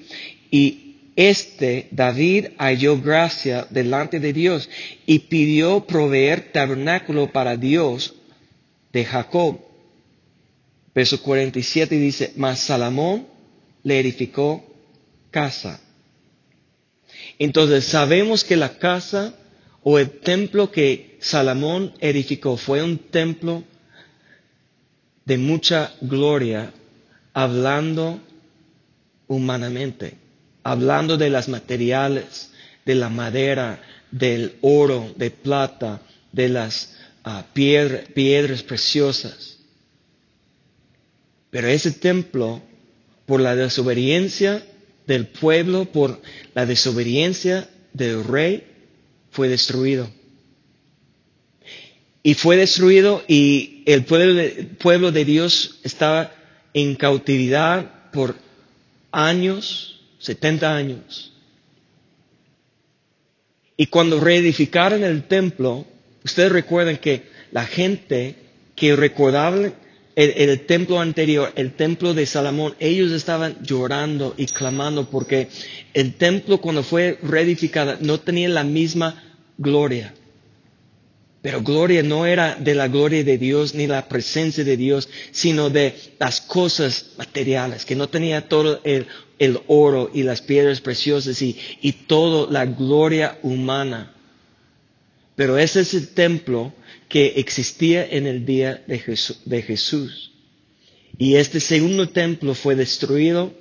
Y 0.52 0.96
este 1.16 1.88
David 1.92 2.48
halló 2.58 3.02
gracia 3.02 3.66
delante 3.70 4.20
de 4.20 4.34
Dios 4.34 4.70
y 5.06 5.20
pidió 5.20 5.86
proveer 5.86 6.52
tabernáculo 6.52 7.32
para 7.32 7.56
Dios 7.56 8.14
de 8.92 9.06
Jacob. 9.06 9.60
Verso 10.94 11.22
47 11.22 11.96
dice, 11.98 12.34
mas 12.36 12.60
Salomón 12.60 13.28
le 13.84 14.00
edificó 14.00 14.66
casa 15.32 15.80
Entonces 17.40 17.86
sabemos 17.86 18.44
que 18.44 18.56
la 18.56 18.78
casa 18.78 19.34
o 19.84 20.00
el 20.00 20.20
templo 20.20 20.72
que 20.72 21.18
Salomón 21.20 21.94
edificó 22.00 22.58
fue 22.58 22.84
un 22.84 22.98
templo 22.98 23.64
de 25.26 25.38
mucha 25.38 25.94
gloria, 26.02 26.72
hablando 27.34 28.20
humanamente, 29.28 30.16
hablando 30.64 31.18
de 31.18 31.30
las 31.30 31.50
materiales, 31.50 32.52
de 32.86 32.96
la 32.96 33.10
madera, 33.10 33.82
del 34.12 34.56
oro, 34.62 35.14
de 35.16 35.32
plata, 35.32 36.02
de 36.32 36.50
las 36.50 36.96
ah, 37.24 37.46
piedras 37.54 38.64
preciosas. 38.64 39.58
Pero 41.50 41.68
ese 41.68 41.92
templo, 41.92 42.62
por 43.26 43.42
la 43.42 43.56
desobediencia 43.56 44.64
del 45.08 45.28
pueblo, 45.28 45.86
por 45.86 46.22
la 46.54 46.66
desobediencia 46.66 47.70
del 47.94 48.24
rey, 48.24 48.64
fue 49.32 49.48
destruido. 49.48 50.10
Y 52.22 52.34
fue 52.34 52.58
destruido 52.58 53.24
y 53.28 53.84
el 53.86 54.04
pueblo 54.04 55.12
de, 55.12 55.26
Dios 55.26 55.80
estaba 55.84 56.34
en 56.74 56.96
cautividad 56.96 58.12
por 58.12 58.36
años, 59.12 60.02
70 60.20 60.76
años. 60.76 61.34
Y 63.78 63.88
cuando 63.88 64.20
reedificaron 64.20 65.04
el 65.04 65.24
templo, 65.24 65.86
ustedes 66.26 66.52
recuerdan 66.52 66.98
que 66.98 67.30
la 67.52 67.66
gente 67.66 68.36
que 68.76 68.96
recordaba 68.96 69.72
el, 70.18 70.60
templo 70.62 71.00
anterior, 71.00 71.54
el 71.56 71.74
templo 71.74 72.16
de 72.16 72.26
Salomón, 72.26 72.76
ellos 72.80 73.12
estaban 73.12 73.56
llorando 73.62 74.34
y 74.36 74.48
clamando 74.48 75.08
porque 75.08 75.48
el 75.94 76.16
templo 76.16 76.60
cuando 76.60 76.82
fue 76.82 77.20
reedificado 77.22 77.98
no 78.02 78.20
tenía 78.20 78.50
la 78.50 78.64
misma 78.64 79.24
gloria. 79.60 80.16
Pero 81.44 81.62
gloria 81.62 82.02
no 82.02 82.26
era 82.26 82.56
de 82.56 82.74
la 82.74 82.88
gloria 82.88 83.24
de 83.24 83.38
Dios 83.38 83.76
ni 83.76 83.86
la 83.86 84.08
presencia 84.10 84.64
de 84.64 84.76
Dios, 84.76 85.08
sino 85.32 85.70
de 85.70 85.94
las 86.20 86.42
cosas 86.42 87.12
materiales, 87.20 87.86
que 87.86 87.96
no 87.96 88.10
tenía 88.10 88.50
todo 88.50 88.82
el, 88.84 89.06
oro 89.68 90.10
y 90.12 90.24
las 90.24 90.42
piedras 90.42 90.82
preciosas 90.82 91.40
y, 91.44 91.60
y 91.80 91.92
toda 91.92 92.52
la 92.52 92.66
gloria 92.66 93.38
humana. 93.44 94.14
Pero 95.36 95.60
ese 95.60 95.82
es 95.82 95.94
el 95.94 96.08
templo 96.08 96.74
que 97.10 97.34
existía 97.38 98.06
en 98.06 98.28
el 98.28 98.46
día 98.46 98.84
de 98.88 99.00
Jesús, 99.00 99.40
de. 99.46 100.32
Y 101.18 101.36
este 101.36 101.60
segundo 101.60 102.10
templo 102.10 102.54
fue 102.54 102.76
destruido 102.76 103.54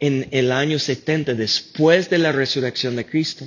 en 0.00 0.28
el 0.32 0.50
año 0.50 0.78
70 0.78 1.34
después 1.34 2.10
de 2.10 2.18
la 2.18 2.32
resurrección 2.32 2.96
de 2.96 3.06
Cristo. 3.06 3.46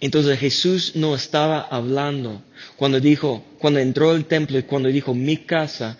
Entonces 0.00 0.38
Jesús 0.38 0.96
no 0.96 1.14
estaba 1.14 1.60
hablando 1.60 2.42
cuando 2.76 3.00
dijo, 3.00 3.44
cuando 3.58 3.80
entró 3.80 4.10
al 4.10 4.26
templo 4.26 4.58
y 4.58 4.64
cuando 4.64 4.88
dijo, 4.88 5.14
mi 5.14 5.38
casa, 5.38 5.98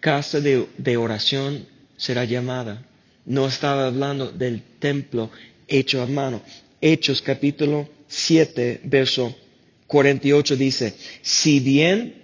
casa 0.00 0.40
de, 0.40 0.96
oración 0.96 1.66
será 1.96 2.24
llamada. 2.24 2.84
No 3.24 3.46
estaba 3.46 3.86
hablando 3.86 4.32
del 4.32 4.62
templo 4.78 5.30
hecho 5.68 6.02
a 6.02 6.06
mano. 6.06 6.42
Hechos 6.80 7.22
capítulo 7.22 7.88
7, 8.08 8.80
verso 8.84 9.36
48 9.92 10.56
dice, 10.56 10.94
si 11.20 11.60
bien 11.60 12.14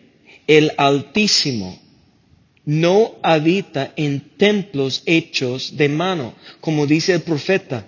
el 0.46 0.72
Altísimo 0.78 1.78
no 2.64 3.16
habita 3.22 3.92
en 3.94 4.20
templos 4.38 5.02
hechos 5.04 5.76
de 5.76 5.90
mano, 5.90 6.34
como 6.62 6.86
dice 6.86 7.12
el 7.12 7.20
profeta, 7.20 7.86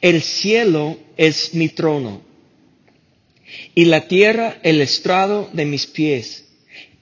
el 0.00 0.22
cielo 0.22 0.96
es 1.16 1.54
mi 1.54 1.68
trono 1.70 2.22
y 3.74 3.86
la 3.86 4.06
tierra 4.06 4.60
el 4.62 4.80
estrado 4.80 5.50
de 5.52 5.64
mis 5.64 5.88
pies. 5.88 6.44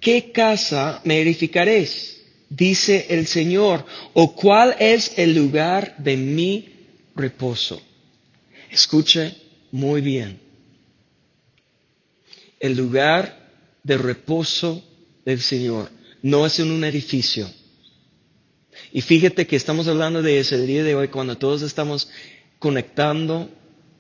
¿Qué 0.01 0.33
casa 0.33 1.03
me 1.05 1.21
edificaréis? 1.21 2.23
Dice 2.49 3.05
el 3.11 3.27
Señor, 3.27 3.85
o 4.15 4.35
cuál 4.35 4.75
es 4.79 5.13
el 5.19 5.35
lugar 5.35 5.95
de 5.99 6.17
mi 6.17 6.69
reposo. 7.15 7.83
Escuche 8.71 9.35
muy 9.73 10.01
bien. 10.01 10.48
El 12.61 12.77
lugar 12.77 13.51
de 13.83 13.99
reposo 13.99 14.85
del 15.25 15.41
Señor 15.41 15.91
no 16.23 16.47
es 16.47 16.59
en 16.59 16.71
un 16.71 16.85
edificio. 16.85 17.49
Y 18.93 19.03
fíjate 19.03 19.47
que 19.47 19.57
estamos 19.57 19.89
hablando 19.89 20.23
de 20.23 20.39
ese 20.39 20.65
día 20.65 20.83
de 20.83 20.95
hoy 20.95 21.09
cuando 21.09 21.37
todos 21.37 21.63
estamos 21.63 22.09
conectando, 22.59 23.51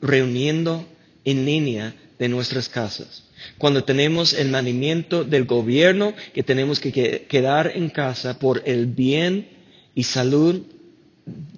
reuniendo 0.00 0.86
en 1.24 1.44
línea 1.44 1.94
de 2.18 2.28
nuestras 2.28 2.68
casas. 2.68 3.24
Cuando 3.58 3.84
tenemos 3.84 4.32
el 4.32 4.48
manimiento 4.48 5.24
del 5.24 5.44
gobierno 5.44 6.14
que 6.34 6.42
tenemos 6.42 6.80
que 6.80 7.26
quedar 7.28 7.72
en 7.74 7.88
casa 7.90 8.38
por 8.38 8.62
el 8.66 8.86
bien 8.86 9.48
y 9.94 10.04
salud 10.04 10.62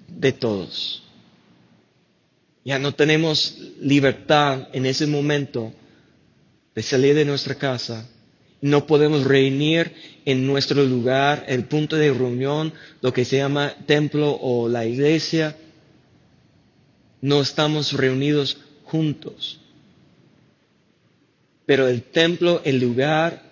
de 0.07 0.31
todos. 0.31 1.03
Ya 2.63 2.77
no 2.77 2.93
tenemos 2.93 3.57
libertad 3.79 4.67
en 4.73 4.85
ese 4.85 5.07
momento 5.07 5.73
de 6.75 6.83
salir 6.83 7.15
de 7.15 7.25
nuestra 7.25 7.55
casa. 7.55 8.07
No 8.61 8.85
podemos 8.85 9.23
reunir 9.23 9.93
en 10.25 10.45
nuestro 10.45 10.83
lugar, 10.83 11.45
el 11.47 11.65
punto 11.65 11.95
de 11.95 12.13
reunión, 12.13 12.73
lo 13.01 13.11
que 13.11 13.25
se 13.25 13.37
llama 13.37 13.73
templo 13.87 14.37
o 14.39 14.69
la 14.69 14.85
iglesia. 14.85 15.57
No 17.21 17.41
estamos 17.41 17.93
reunidos 17.93 18.57
juntos. 18.83 19.59
Pero 21.65 21.87
el 21.87 22.03
templo, 22.03 22.61
el 22.63 22.79
lugar, 22.79 23.43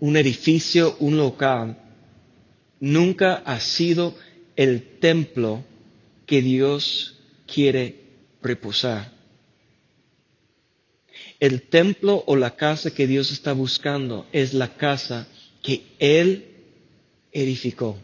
un 0.00 0.16
edificio, 0.16 0.96
un 0.98 1.16
local, 1.16 1.78
nunca 2.80 3.42
ha 3.46 3.60
sido 3.60 4.14
el 4.56 4.98
templo 4.98 5.64
que 6.26 6.42
Dios 6.42 7.20
quiere 7.46 8.00
reposar. 8.42 9.12
El 11.42 11.62
templo 11.62 12.22
o 12.28 12.36
la 12.36 12.54
casa 12.54 12.94
que 12.94 13.08
Dios 13.08 13.32
está 13.32 13.52
buscando 13.52 14.28
es 14.30 14.54
la 14.54 14.76
casa 14.76 15.26
que 15.60 15.82
Él 15.98 16.46
edificó. 17.32 17.98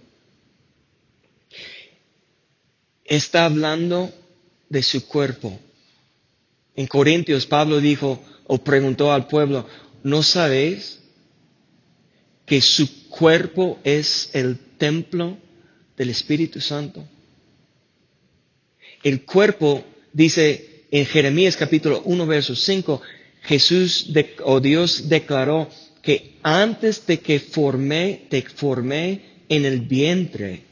Está 3.05 3.45
hablando 3.45 4.13
de 4.69 4.83
su 4.83 5.07
cuerpo. 5.07 5.57
En 6.75 6.89
Corintios 6.89 7.47
Pablo 7.47 7.81
dijo, 7.81 8.21
o 8.49 8.59
preguntó 8.59 9.13
al 9.13 9.29
pueblo, 9.29 9.69
¿no 10.03 10.25
sabéis 10.25 10.99
que 12.45 12.61
su 12.61 13.09
cuerpo 13.09 13.79
es 13.85 14.31
el 14.33 14.59
templo 14.79 15.39
del 15.97 16.11
Espíritu 16.11 16.61
Santo? 16.61 17.07
El 19.05 19.25
cuerpo, 19.25 19.85
dice 20.13 20.87
en 20.91 21.07
Jeremías 21.07 21.57
capítulo 21.57 22.03
1, 22.05 22.27
verso 22.27 22.57
5, 22.57 23.01
Jesús 23.43 24.11
o 24.45 24.61
Dios 24.61 25.09
declaró 25.09 25.69
que 26.03 26.39
antes 26.43 27.07
de 27.07 27.21
que 27.21 27.41
formé, 27.41 28.27
te 28.29 28.43
formé 28.43 29.21
en 29.49 29.65
el 29.65 29.81
vientre. 29.81 30.63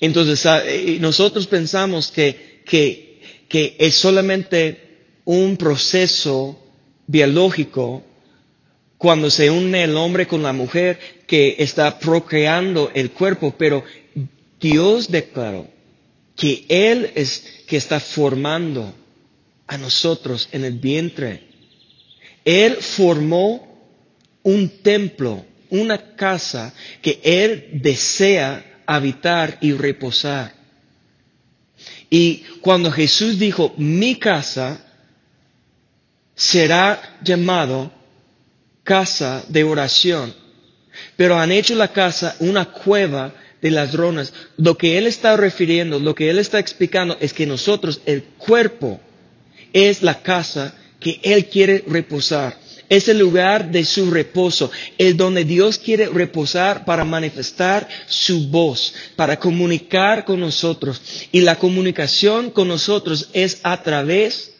Entonces, 0.00 0.44
ah, 0.46 0.62
nosotros 0.98 1.46
pensamos 1.46 2.10
que, 2.10 2.62
que, 2.64 3.20
que 3.48 3.76
es 3.78 3.94
solamente 3.94 4.88
un 5.24 5.56
proceso 5.56 6.58
biológico 7.06 8.04
cuando 8.96 9.30
se 9.30 9.50
une 9.50 9.84
el 9.84 9.96
hombre 9.96 10.26
con 10.26 10.42
la 10.42 10.52
mujer 10.52 10.98
que 11.26 11.56
está 11.58 11.98
procreando 11.98 12.90
el 12.94 13.10
cuerpo, 13.10 13.54
pero 13.56 13.82
Dios 14.60 15.10
declaró 15.10 15.68
que 16.36 16.64
Él 16.68 17.10
es 17.14 17.44
que 17.66 17.76
está 17.76 17.98
formando 17.98 18.94
a 19.70 19.78
nosotros 19.78 20.48
en 20.50 20.64
el 20.64 20.78
vientre. 20.80 21.44
Él 22.44 22.76
formó 22.80 23.78
un 24.42 24.68
templo, 24.82 25.46
una 25.70 26.16
casa 26.16 26.74
que 27.00 27.20
Él 27.22 27.68
desea 27.74 28.82
habitar 28.84 29.58
y 29.60 29.72
reposar. 29.72 30.52
Y 32.10 32.38
cuando 32.60 32.90
Jesús 32.90 33.38
dijo, 33.38 33.72
mi 33.76 34.16
casa, 34.16 34.84
será 36.34 37.18
llamado 37.22 37.92
casa 38.82 39.44
de 39.46 39.62
oración. 39.62 40.34
Pero 41.16 41.38
han 41.38 41.52
hecho 41.52 41.76
la 41.76 41.92
casa 41.92 42.34
una 42.40 42.64
cueva 42.64 43.32
de 43.62 43.70
ladrones. 43.70 44.32
Lo 44.56 44.76
que 44.76 44.98
él 44.98 45.06
está 45.06 45.36
refiriendo, 45.36 46.00
lo 46.00 46.16
que 46.16 46.28
él 46.28 46.40
está 46.40 46.58
explicando 46.58 47.16
es 47.20 47.32
que 47.32 47.46
nosotros, 47.46 48.00
el 48.06 48.24
cuerpo, 48.24 49.00
es 49.72 50.02
la 50.02 50.22
casa 50.22 50.74
que 50.98 51.20
él 51.22 51.46
quiere 51.46 51.84
reposar. 51.86 52.58
Es 52.88 53.08
el 53.08 53.18
lugar 53.20 53.70
de 53.70 53.84
su 53.84 54.10
reposo, 54.10 54.70
es 54.98 55.16
donde 55.16 55.44
Dios 55.44 55.78
quiere 55.78 56.06
reposar 56.08 56.84
para 56.84 57.04
manifestar 57.04 57.88
su 58.08 58.48
voz, 58.48 58.92
para 59.14 59.38
comunicar 59.38 60.24
con 60.24 60.40
nosotros. 60.40 61.00
Y 61.30 61.42
la 61.42 61.56
comunicación 61.56 62.50
con 62.50 62.66
nosotros 62.66 63.28
es 63.32 63.60
a 63.62 63.80
través 63.82 64.52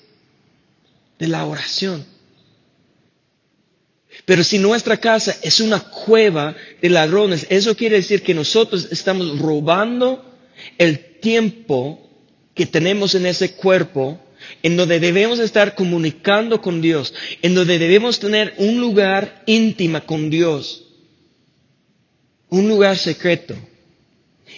de 1.18 1.27
la 1.27 1.44
oración. 1.44 2.05
Pero 4.25 4.44
si 4.44 4.59
nuestra 4.59 4.96
casa 4.96 5.37
es 5.42 5.61
una 5.61 5.81
cueva 5.81 6.55
de 6.81 6.88
ladrones, 6.88 7.46
eso 7.51 7.77
quiere 7.77 7.96
decir 7.96 8.23
que 8.23 8.35
nosotros 8.35 8.88
estamos 8.90 9.38
robando 9.38 10.25
el 10.79 11.18
tiempo 11.20 12.09
que 12.55 12.66
tenemos 12.66 13.14
en 13.14 13.27
ese 13.27 13.53
cuerpo, 13.55 14.20
en 14.62 14.76
donde 14.76 15.00
debemos 15.00 15.38
estar 15.38 15.74
comunicando 15.74 16.61
con 16.61 16.81
Dios, 16.81 17.14
en 17.42 17.55
donde 17.55 17.79
debemos 17.79 18.18
tener 18.18 18.55
un 18.59 18.81
lugar 18.81 19.42
íntima 19.46 20.03
con 20.03 20.31
Dios, 20.31 20.85
un 22.48 22.68
lugar 22.68 22.96
secreto, 22.96 23.55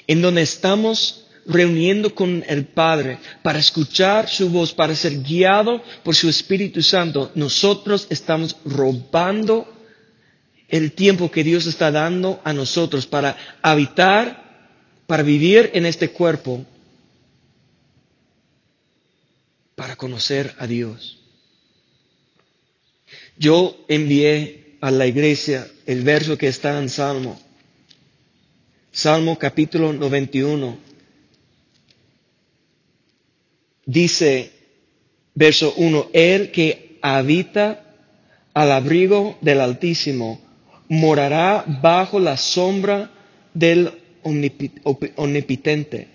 en 0.06 0.22
donde 0.22 0.42
estamos 0.42 1.26
reuniendo 1.46 2.14
con 2.14 2.44
el 2.46 2.66
Padre 2.66 3.18
para 3.42 3.58
escuchar 3.58 4.28
su 4.28 4.48
voz, 4.48 4.72
para 4.72 4.94
ser 4.94 5.22
guiado 5.22 5.82
por 6.02 6.14
su 6.14 6.28
Espíritu 6.28 6.82
Santo, 6.82 7.30
nosotros 7.34 8.06
estamos 8.10 8.56
robando 8.64 9.66
el 10.68 10.92
tiempo 10.92 11.30
que 11.30 11.44
Dios 11.44 11.66
está 11.66 11.90
dando 11.90 12.40
a 12.44 12.52
nosotros 12.52 13.06
para 13.06 13.36
habitar, 13.60 14.70
para 15.06 15.22
vivir 15.22 15.70
en 15.74 15.84
este 15.84 16.10
cuerpo, 16.10 16.64
para 19.74 19.96
conocer 19.96 20.54
a 20.58 20.66
Dios. 20.66 21.20
Yo 23.38 23.76
envié 23.88 24.76
a 24.80 24.90
la 24.90 25.06
iglesia 25.06 25.66
el 25.86 26.02
verso 26.02 26.36
que 26.36 26.48
está 26.48 26.78
en 26.78 26.88
Salmo, 26.88 27.40
Salmo 28.90 29.38
capítulo 29.38 29.92
91 29.92 30.92
Dice, 33.84 34.52
verso 35.34 35.74
1, 35.76 36.10
el 36.12 36.52
que 36.52 36.98
habita 37.02 37.84
al 38.54 38.70
abrigo 38.70 39.36
del 39.40 39.60
Altísimo 39.60 40.40
morará 40.88 41.64
bajo 41.82 42.20
la 42.20 42.36
sombra 42.36 43.10
del 43.54 43.90
omnipotente. 45.16 46.08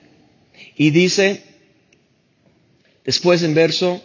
Y 0.77 0.91
dice, 0.91 1.43
después 3.07 3.41
en 3.41 3.55
verso, 3.55 4.01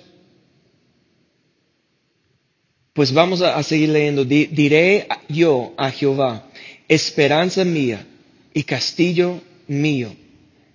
pues 2.93 3.13
vamos 3.13 3.43
a, 3.43 3.61
seguir 3.65 3.89
leyendo, 3.89 4.25
diré 4.25 5.09
yo 5.29 5.75
a 5.77 5.91
Jehová, 5.91 6.49
esperanza 6.89 7.65
mía 7.65 8.07
y 8.55 8.63
castillo 8.63 9.41
mío, 9.67 10.15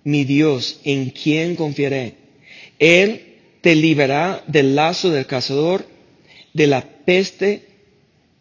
mi 0.04 0.24
Dios, 0.24 0.78
en 0.84 1.10
quien 1.10 1.56
confiaré. 1.56 2.16
Él 2.78 3.36
te 3.62 3.74
liberará 3.74 4.44
del 4.46 4.76
lazo 4.76 5.10
del 5.10 5.26
cazador, 5.26 5.86
de 6.52 6.66
la 6.66 6.82
peste 6.82 7.62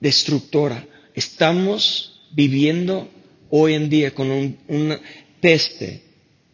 destructora. 0.01 0.85
Estamos 1.15 2.19
viviendo 2.31 3.07
hoy 3.49 3.75
en 3.75 3.89
día 3.89 4.13
con 4.13 4.57
una 4.67 4.99
peste, 5.39 6.01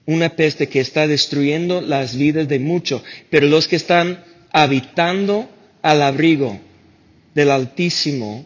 una 0.06 0.30
peste 0.36 0.68
que 0.68 0.80
está 0.80 1.08
destruyendo 1.08 1.82
las 1.82 2.16
vidas 2.16 2.48
de 2.48 2.60
muchos, 2.60 3.04
pero 3.30 3.48
los 3.48 3.68
que 3.68 3.78
están 3.78 4.24
habitando 4.52 5.50
al 5.82 6.02
abrigo 6.02 6.60
del 7.34 7.52
Altísimo, 7.52 8.46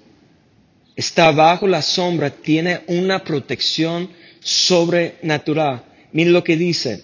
está 0.96 1.32
bajo 1.32 1.68
la 1.68 1.82
sombra, 1.82 2.30
tiene 2.30 2.82
una 2.88 3.24
protección 3.24 4.10
sobrenatural. 4.40 5.84
Miren 6.12 6.34
lo 6.34 6.44
que 6.44 6.58
dice, 6.58 7.04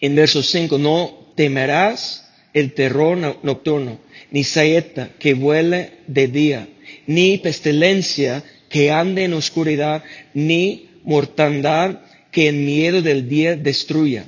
en 0.00 0.14
verso 0.14 0.42
5, 0.42 0.78
no 0.78 1.32
temerás 1.34 2.28
el 2.52 2.74
terror 2.74 3.16
nocturno, 3.42 3.98
ni 4.30 4.44
saeta 4.44 5.10
que 5.18 5.34
vuele 5.34 5.92
de 6.06 6.28
día, 6.28 6.68
ni 7.06 7.38
pestilencia 7.38 8.44
que 8.68 8.90
ande 8.90 9.24
en 9.24 9.34
oscuridad, 9.34 10.04
ni 10.34 10.90
mortandad 11.04 12.00
que 12.32 12.48
en 12.48 12.64
miedo 12.64 13.02
del 13.02 13.28
día 13.28 13.54
destruya. 13.54 14.26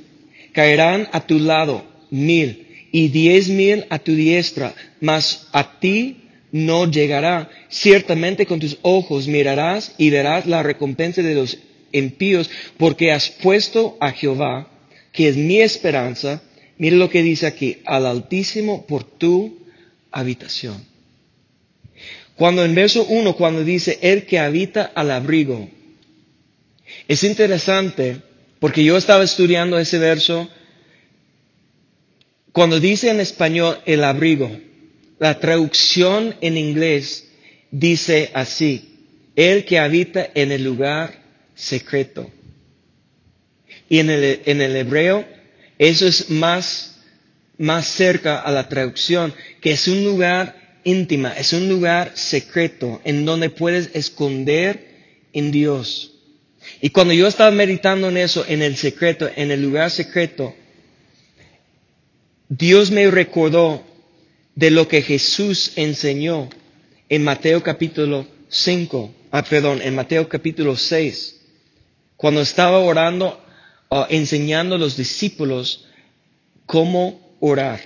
Caerán 0.53 1.09
a 1.11 1.27
tu 1.27 1.39
lado 1.39 1.83
mil 2.09 2.67
y 2.91 3.09
diez 3.09 3.49
mil 3.49 3.85
a 3.89 3.99
tu 3.99 4.15
diestra, 4.15 4.73
mas 5.01 5.47
a 5.51 5.79
ti 5.79 6.21
no 6.51 6.89
llegará. 6.89 7.49
Ciertamente 7.67 8.45
con 8.45 8.61
tus 8.61 8.77
ojos 8.83 9.27
mirarás 9.27 9.93
y 9.97 10.09
verás 10.09 10.45
la 10.45 10.63
recompensa 10.63 11.21
de 11.21 11.35
los 11.35 11.57
impíos, 11.91 12.49
porque 12.77 13.11
has 13.11 13.29
puesto 13.29 13.97
a 13.99 14.11
Jehová 14.11 14.69
que 15.11 15.29
es 15.29 15.37
mi 15.37 15.61
esperanza, 15.61 16.41
mire 16.77 16.97
lo 16.97 17.09
que 17.09 17.23
dice 17.23 17.47
aquí, 17.47 17.77
al 17.85 18.05
Altísimo 18.05 18.85
por 18.85 19.03
tu 19.03 19.59
habitación. 20.11 20.85
Cuando 22.35 22.65
en 22.65 22.75
verso 22.75 23.05
1, 23.05 23.35
cuando 23.37 23.63
dice, 23.63 23.97
el 24.01 24.25
que 24.25 24.39
habita 24.39 24.91
al 24.93 25.11
abrigo, 25.11 25.69
es 27.07 27.23
interesante 27.23 28.21
porque 28.59 28.83
yo 28.83 28.97
estaba 28.97 29.23
estudiando 29.23 29.77
ese 29.77 29.99
verso, 29.99 30.49
cuando 32.51 32.79
dice 32.79 33.09
en 33.09 33.19
español 33.19 33.77
el 33.85 34.03
abrigo, 34.03 34.49
la 35.19 35.39
traducción 35.39 36.35
en 36.41 36.57
inglés 36.57 37.27
dice 37.71 38.31
así, 38.33 38.95
el 39.35 39.65
que 39.65 39.79
habita 39.79 40.29
en 40.33 40.51
el 40.51 40.63
lugar 40.63 41.21
secreto. 41.53 42.31
Y 43.89 43.99
en 43.99 44.09
el, 44.09 44.41
en 44.45 44.61
el 44.61 44.75
hebreo, 44.75 45.25
eso 45.77 46.07
es 46.07 46.29
más, 46.29 46.95
más 47.57 47.85
cerca 47.87 48.39
a 48.39 48.51
la 48.51 48.67
traducción, 48.67 49.33
que 49.61 49.71
es 49.71 49.87
un 49.87 50.03
lugar 50.03 50.79
íntima, 50.85 51.33
es 51.37 51.53
un 51.53 51.67
lugar 51.69 52.13
secreto 52.15 53.01
en 53.03 53.25
donde 53.25 53.49
puedes 53.49 53.91
esconder 53.93 54.87
en 55.33 55.51
Dios. 55.51 56.14
Y 56.81 56.89
cuando 56.89 57.13
yo 57.13 57.27
estaba 57.27 57.51
meditando 57.51 58.09
en 58.09 58.17
eso, 58.17 58.45
en 58.47 58.61
el 58.61 58.77
secreto, 58.77 59.29
en 59.35 59.51
el 59.51 59.61
lugar 59.61 59.91
secreto, 59.91 60.53
Dios 62.49 62.91
me 62.91 63.09
recordó 63.09 63.83
de 64.55 64.71
lo 64.71 64.87
que 64.87 65.01
Jesús 65.01 65.73
enseñó 65.75 66.49
en 67.09 67.23
Mateo 67.23 67.61
capítulo 67.61 68.27
5, 68.49 69.13
ah, 69.31 69.43
perdón, 69.43 69.81
en 69.81 69.95
Mateo 69.95 70.29
capítulo 70.29 70.75
6, 70.75 71.41
cuando 72.15 72.41
estaba 72.41 72.79
orando 72.79 73.41
enseñando 74.09 74.75
a 74.75 74.79
los 74.79 74.97
discípulos 74.97 75.85
cómo 76.65 77.35
orar. 77.39 77.81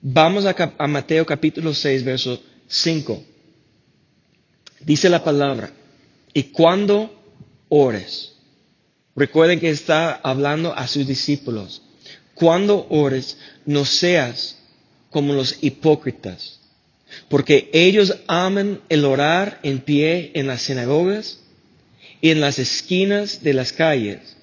Vamos 0.00 0.46
a, 0.46 0.54
a 0.78 0.86
Mateo 0.86 1.26
capítulo 1.26 1.74
6, 1.74 2.04
verso 2.04 2.42
5. 2.68 3.24
Dice 4.80 5.08
la 5.08 5.24
palabra, 5.24 5.72
y 6.32 6.44
cuando 6.44 7.17
ores, 7.68 8.32
recuerden 9.16 9.60
que 9.60 9.70
está 9.70 10.12
hablando 10.14 10.72
a 10.74 10.86
sus 10.86 11.06
discípulos, 11.06 11.82
cuando 12.34 12.86
ores, 12.88 13.36
no 13.66 13.84
seas 13.84 14.56
como 15.10 15.32
los 15.32 15.58
hipócritas, 15.62 16.60
porque 17.28 17.70
ellos 17.72 18.16
aman 18.26 18.80
el 18.88 19.04
orar 19.04 19.58
en 19.62 19.80
pie 19.80 20.30
en 20.34 20.46
las 20.46 20.62
sinagogas 20.62 21.40
y 22.20 22.30
en 22.30 22.40
las 22.40 22.58
esquinas 22.58 23.42
de 23.42 23.54
las 23.54 23.72
calles 23.72 24.36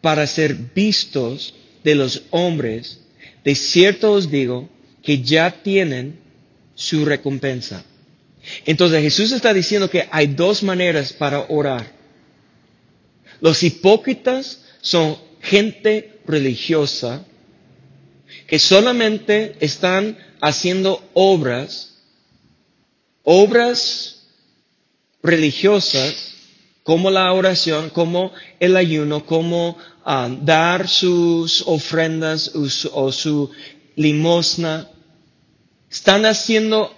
para 0.00 0.26
ser 0.26 0.54
vistos 0.54 1.54
de 1.82 1.94
los 1.94 2.22
hombres, 2.30 3.00
de 3.44 3.54
cierto 3.54 4.12
os 4.12 4.30
digo 4.30 4.68
que 5.02 5.22
ya 5.22 5.50
tienen 5.62 6.18
su 6.74 7.04
recompensa. 7.04 7.84
Entonces 8.64 9.02
Jesús 9.02 9.32
está 9.32 9.52
diciendo 9.52 9.90
que 9.90 10.06
hay 10.10 10.28
dos 10.28 10.62
maneras 10.62 11.12
para 11.12 11.46
orar. 11.48 11.95
Los 13.40 13.62
hipócritas 13.62 14.62
son 14.80 15.18
gente 15.40 16.20
religiosa 16.26 17.24
que 18.46 18.58
solamente 18.58 19.56
están 19.60 20.18
haciendo 20.40 21.02
obras, 21.14 21.94
obras 23.22 24.22
religiosas, 25.22 26.34
como 26.82 27.10
la 27.10 27.32
oración, 27.32 27.90
como 27.90 28.32
el 28.60 28.76
ayuno, 28.76 29.26
como 29.26 29.76
dar 30.42 30.86
sus 30.88 31.62
ofrendas 31.66 32.52
o 32.92 33.10
su, 33.10 33.50
limosna. 33.96 34.88
Están 35.90 36.26
haciendo 36.26 36.94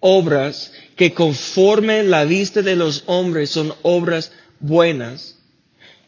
obras 0.00 0.72
que 0.96 1.12
conforme 1.12 2.04
la 2.04 2.24
vista 2.24 2.62
de 2.62 2.76
los 2.76 3.02
hombres 3.06 3.50
son 3.50 3.74
obras 3.82 4.32
buenas, 4.60 5.37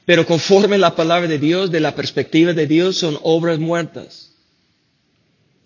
pero 0.05 0.27
conforme 0.27 0.79
la 0.79 0.97
palabra 0.97 1.29
de 1.29 1.39
Dios, 1.39 1.71
de 1.71 1.81
la 1.81 1.95
perspectiva 1.95 2.53
de 2.53 2.67
Dios, 2.67 2.97
son 2.97 3.19
obras 3.23 3.59
muertas. 3.59 4.31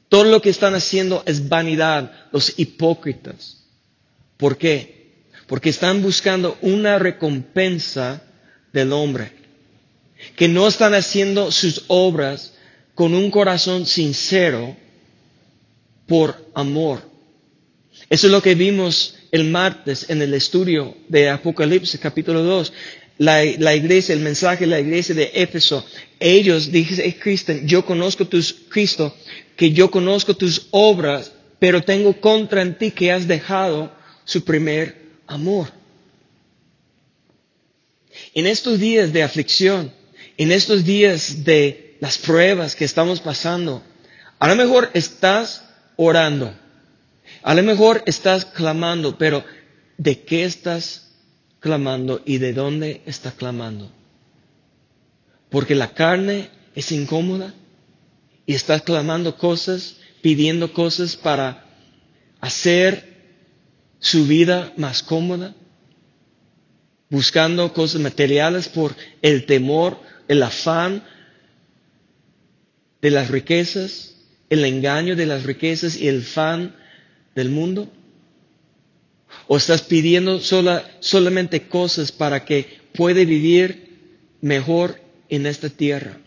Todo 0.09 0.25
lo 0.25 0.43
que 0.43 0.51
están 0.51 0.75
haciendo 0.75 1.23
es 1.27 1.49
vanidad, 1.49 2.13
los 2.31 2.59
hipócritas. 2.59 3.65
¿Por 4.37 4.57
qué? 4.57 5.25
Porque 5.47 5.71
están 5.71 6.03
buscando 6.03 6.57
una 6.61 6.99
recompensa 6.99 8.23
del 8.73 8.93
hombre. 8.93 9.33
Que 10.37 10.49
no 10.49 10.69
están 10.69 10.95
haciendo 10.95 11.51
sus 11.51 11.85
obras 11.89 12.55
con 12.95 13.15
un 13.15 13.31
corazón 13.31 13.87
sincero 13.87 14.77
por 16.07 16.51
amor. 16.55 17.03
Eso 18.11 18.27
es 18.27 18.33
lo 18.33 18.43
que 18.43 18.55
vimos 18.55 19.17
el 19.31 19.45
martes 19.45 20.09
en 20.09 20.23
el 20.23 20.35
estudio 20.35 20.97
de 21.09 21.29
Apocalipsis 21.29 21.99
capítulo 22.01 22.43
2. 22.43 22.73
La, 23.17 23.45
iglesia, 23.45 24.13
el 24.13 24.21
mensaje 24.21 24.65
de 24.65 24.71
la 24.71 24.81
iglesia 24.81 25.15
de 25.15 25.31
Éfeso, 25.35 25.85
ellos 26.19 26.73
dicen, 26.73 27.13
Cristo, 27.21 27.53
yo 27.65 27.85
conozco 27.85 28.27
tus, 28.27 28.53
Cristo, 28.69 29.15
que 29.57 29.71
yo 29.71 29.91
conozco 29.91 30.35
tus 30.35 30.67
obras, 30.73 31.31
pero 31.61 31.83
tengo 31.83 32.21
contra 32.21 32.77
ti 32.77 32.91
que 32.91 33.13
has 33.13 33.29
dejado 33.29 33.93
su 34.25 34.43
primer 34.45 34.97
amor. 35.27 35.71
En 38.35 38.47
estos 38.47 38.81
días 38.81 39.13
de 39.13 39.23
aflicción, 39.23 39.93
en 40.37 40.51
estos 40.51 40.85
días 40.85 41.45
de 41.45 41.97
las 42.01 42.19
pruebas 42.19 42.75
que 42.75 42.85
estamos 42.85 43.21
pasando, 43.21 43.83
a 44.39 44.49
lo 44.49 44.57
mejor 44.57 44.91
estás 44.95 45.65
orando, 45.97 46.53
a 47.43 47.55
lo 47.55 47.63
mejor 47.63 48.03
estás 48.07 48.45
clamando, 48.45 49.17
pero 49.17 49.45
¿de 49.97 50.21
qué 50.21 50.45
estás 50.45 51.04
clamando 51.65 52.21
y 52.27 52.37
de 52.37 52.53
dónde 52.53 53.01
estás 53.07 53.33
clamando? 53.33 53.91
Porque 55.49 55.75
la 55.75 55.95
carne 55.95 56.51
es 56.75 56.93
incómoda 56.93 57.55
y 58.45 58.53
estás 58.53 58.83
clamando 58.83 59.39
cosas, 59.39 59.97
pidiendo 60.21 60.75
cosas 60.75 61.17
para 61.17 61.65
hacer 62.39 63.15
su 63.99 64.27
vida 64.27 64.75
más 64.77 65.03
cómoda, 65.03 65.55
buscando 67.09 67.73
cosas 67.73 68.03
materiales 68.03 68.69
por 68.69 68.95
el 69.23 69.47
temor, 69.47 69.99
el 70.29 70.43
afán 70.43 71.03
de 73.01 73.11
las 73.11 73.31
riquezas, 73.31 74.17
el 74.51 74.67
engaño 74.67 75.17
de 75.17 75.25
las 75.25 75.45
riquezas 75.45 75.97
y 75.97 76.09
el 76.09 76.25
fan 76.25 76.77
del 77.35 77.49
mundo? 77.49 77.91
¿O 79.47 79.57
estás 79.57 79.83
pidiendo 79.83 80.41
sola, 80.41 80.91
solamente 81.01 81.69
cosas 81.69 82.13
para 82.13 82.45
que 82.45 82.81
pueda 82.95 83.25
vivir 83.25 84.37
mejor 84.41 85.01
en 85.29 85.47
esta 85.47 85.69
tierra? 85.69 86.19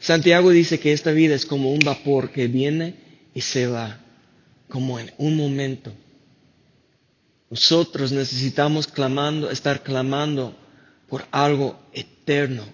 Santiago 0.00 0.50
dice 0.50 0.80
que 0.80 0.92
esta 0.92 1.12
vida 1.12 1.34
es 1.34 1.46
como 1.46 1.72
un 1.72 1.80
vapor 1.80 2.30
que 2.30 2.48
viene 2.48 2.94
y 3.34 3.40
se 3.42 3.66
va, 3.66 4.00
como 4.68 4.98
en 4.98 5.12
un 5.18 5.36
momento. 5.36 5.92
Nosotros 7.50 8.12
necesitamos 8.12 8.86
clamando, 8.86 9.50
estar 9.50 9.82
clamando 9.82 10.56
por 11.08 11.26
algo 11.30 11.78
eterno. 11.92 12.64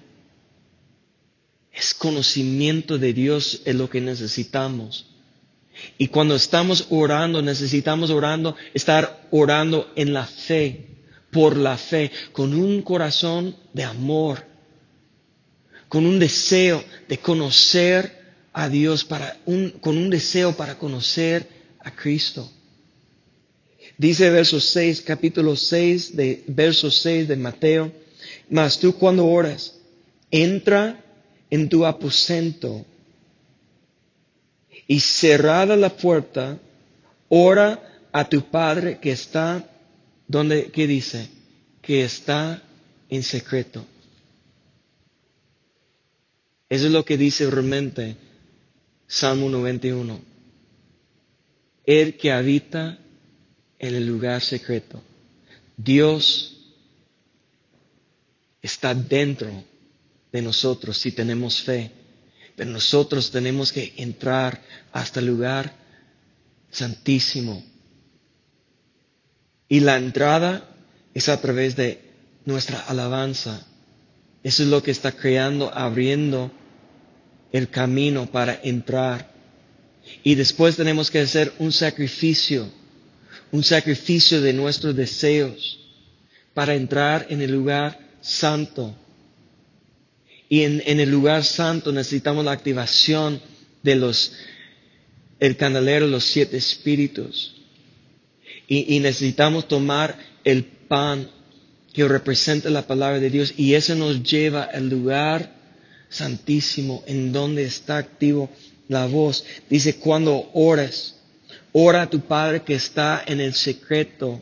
Es 1.73 1.95
conocimiento 1.95 2.97
de 2.97 3.13
Dios 3.13 3.63
es 3.65 3.75
lo 3.75 3.91
que 3.91 4.01
necesitamos. 4.01 5.07
Y 5.97 6.09
cuando 6.09 6.35
estamos 6.35 6.87
orando, 6.91 7.43
necesitamos 7.43 8.11
orando, 8.11 8.57
estar 8.75 9.27
orando 9.31 9.91
en 9.97 10.13
la 10.13 10.27
fe, 10.27 10.87
por 11.31 11.57
la 11.57 11.77
fe, 11.77 12.11
con 12.33 12.55
un 12.55 12.83
corazón 12.83 13.57
de 13.73 13.85
amor, 13.85 14.45
con 15.89 16.07
un 16.07 16.19
deseo 16.19 16.83
de 17.09 17.19
conocer 17.19 18.19
a 18.53 18.69
Dios, 18.69 19.05
con 19.05 19.97
un 19.97 20.11
deseo 20.11 20.57
para 20.57 20.79
conocer 20.79 21.49
a 21.81 21.91
Cristo. 21.91 22.51
Dice 23.97 24.31
verso 24.31 24.61
6, 24.61 25.03
capítulo 25.03 25.57
6, 25.57 26.17
de 26.17 26.45
verso 26.47 26.91
6 26.91 27.29
de 27.29 27.37
Mateo, 27.37 27.93
mas 28.49 28.79
tú 28.79 28.95
cuando 28.95 29.27
oras, 29.27 29.75
entra 30.31 31.05
en 31.51 31.69
tu 31.69 31.85
aposento 31.85 32.85
y 34.89 35.01
cerrada 35.01 35.77
la 35.77 35.91
puerta, 35.91 36.59
ora 37.29 38.09
a 38.11 38.29
tu 38.29 38.51
Padre 38.51 38.99
que 38.99 39.13
está, 39.13 39.71
donde, 40.27 40.73
¿qué 40.73 40.87
dice? 40.87 41.29
Que 41.81 42.05
está 42.05 42.63
en 43.11 43.23
secreto. 43.23 43.85
Eso 46.71 46.87
es 46.87 46.93
lo 46.93 47.05
que 47.05 47.19
dice 47.19 47.49
realmente 47.51 48.17
Salmo 49.07 49.49
91. 49.51 50.21
El 51.85 52.17
que 52.17 52.33
habita 52.33 52.99
en 53.79 53.95
el 53.95 54.07
lugar 54.07 54.41
secreto. 54.41 55.03
Dios 55.77 56.57
está 58.61 58.95
dentro 58.95 59.49
de 60.33 60.43
nosotros 60.43 60.99
si 60.99 61.13
tenemos 61.13 61.63
fe, 61.63 61.91
pero 62.59 62.71
nosotros 62.71 63.31
tenemos 63.31 63.73
que 63.73 63.95
entrar 63.97 64.61
hasta 64.93 65.21
el 65.21 65.27
lugar 65.27 65.73
santísimo. 66.71 67.65
Y 69.69 69.81
la 69.81 69.97
entrada 69.97 70.69
es 71.15 71.31
a 71.31 71.41
través 71.41 71.77
de 71.77 72.03
nuestra 72.45 72.81
alabanza. 72.81 73.67
Eso 74.43 74.63
es 74.63 74.69
lo 74.69 74.83
que 74.83 74.91
está 74.91 75.13
creando, 75.13 75.73
abriendo 75.73 76.53
el 77.53 77.71
camino 77.71 78.31
para 78.31 78.61
entrar. 78.63 79.33
Y 80.23 80.35
después 80.35 80.77
tenemos 80.77 81.11
que 81.11 81.21
hacer 81.21 81.55
un 81.59 81.73
sacrificio 81.73 82.71
un 83.51 83.65
sacrificio 83.65 84.41
de 84.41 84.53
nuestros 84.53 84.95
deseos 84.95 85.79
para 86.55 86.75
entrar 86.75 87.27
en 87.31 87.41
el 87.41 87.53
lugar 87.53 87.99
santo. 88.21 88.95
Y 90.49 90.63
en, 90.63 90.83
el 91.01 91.11
lugar 91.11 91.45
santo 91.45 91.93
necesitamos 91.93 92.45
la 92.45 92.53
activación 92.53 93.41
de 93.83 93.97
los, 93.97 94.33
el 95.41 95.57
candelero, 95.57 96.07
los 96.07 96.25
siete 96.25 96.57
espíritus. 96.57 97.55
Y, 98.67 98.97
y 98.97 99.01
necesitamos 99.01 99.69
tomar 99.69 100.19
el 100.45 100.65
pan 100.65 101.29
que 101.93 102.07
representa 102.07 102.71
la 102.71 102.87
palabra 102.87 103.19
de 103.19 103.31
Dios 103.31 103.55
y 103.57 103.75
eso 103.75 103.95
nos 103.95 104.23
lleva 104.23 104.63
al 104.63 104.89
lugar 104.89 105.55
santísimo 106.09 107.03
en 107.07 107.33
donde 107.33 107.65
está 107.65 107.99
activo 107.99 108.51
la 108.89 109.07
voz. 109.07 109.45
Dice, 109.69 109.97
cuando 109.97 110.51
ores, 110.55 111.19
Ora 111.73 112.03
a 112.03 112.11
tu 112.11 112.21
Padre 112.21 112.63
que 112.63 112.75
está 112.75 113.23
en 113.27 113.41
el 113.41 113.55
secreto 113.55 114.41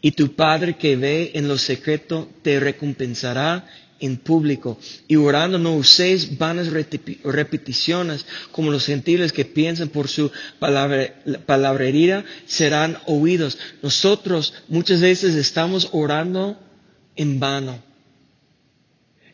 y 0.00 0.12
tu 0.12 0.34
Padre 0.34 0.76
que 0.76 0.96
ve 0.96 1.32
en 1.34 1.48
lo 1.48 1.58
secreto 1.58 2.28
te 2.42 2.60
recompensará 2.60 3.66
en 4.00 4.16
público. 4.16 4.78
Y 5.06 5.16
orando 5.16 5.58
no 5.58 5.74
uséis 5.74 6.38
vanas 6.38 6.68
repeticiones 7.22 8.26
como 8.52 8.70
los 8.70 8.86
gentiles 8.86 9.32
que 9.32 9.44
piensan 9.44 9.88
por 9.88 10.08
su 10.08 10.30
palabrería 11.46 12.24
serán 12.46 12.98
oídos. 13.06 13.58
Nosotros 13.82 14.54
muchas 14.68 15.00
veces 15.00 15.34
estamos 15.34 15.88
orando 15.92 16.58
en 17.16 17.38
vano. 17.38 17.82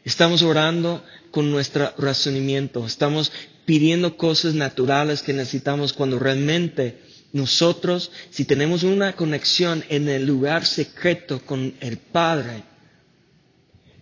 Estamos 0.05 0.43
orando 0.43 1.03
con 1.31 1.51
nuestro 1.51 1.93
razonamiento. 1.99 2.87
Estamos 2.87 3.33
pidiendo 3.65 4.17
cosas 4.17 4.55
naturales 4.55 5.23
que 5.23 5.33
necesitamos 5.33 5.93
cuando 5.93 6.19
realmente 6.19 7.01
nosotros, 7.33 8.11
si 8.31 8.45
tenemos 8.45 8.83
una 8.83 9.15
conexión 9.15 9.85
en 9.89 10.09
el 10.09 10.27
lugar 10.27 10.65
secreto 10.65 11.41
con 11.45 11.75
el 11.81 11.99
Padre, 11.99 12.63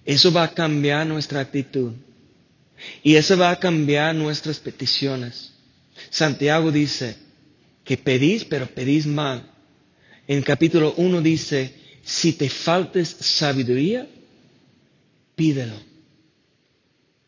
eso 0.04 0.32
va 0.32 0.44
a 0.44 0.54
cambiar 0.54 1.06
nuestra 1.06 1.40
actitud. 1.40 1.92
Y 3.02 3.14
eso 3.14 3.36
va 3.36 3.50
a 3.50 3.58
cambiar 3.58 4.14
nuestras 4.14 4.58
peticiones. 4.58 5.52
Santiago 6.10 6.70
dice 6.70 7.16
que 7.84 7.96
pedís, 7.96 8.44
pero 8.44 8.66
pedís 8.66 9.06
mal. 9.06 9.50
En 10.26 10.42
capítulo 10.42 10.94
1 10.96 11.20
dice, 11.22 11.74
si 12.02 12.32
te 12.32 12.48
faltes 12.48 13.08
sabiduría, 13.08 14.06
pídelo. 15.34 15.74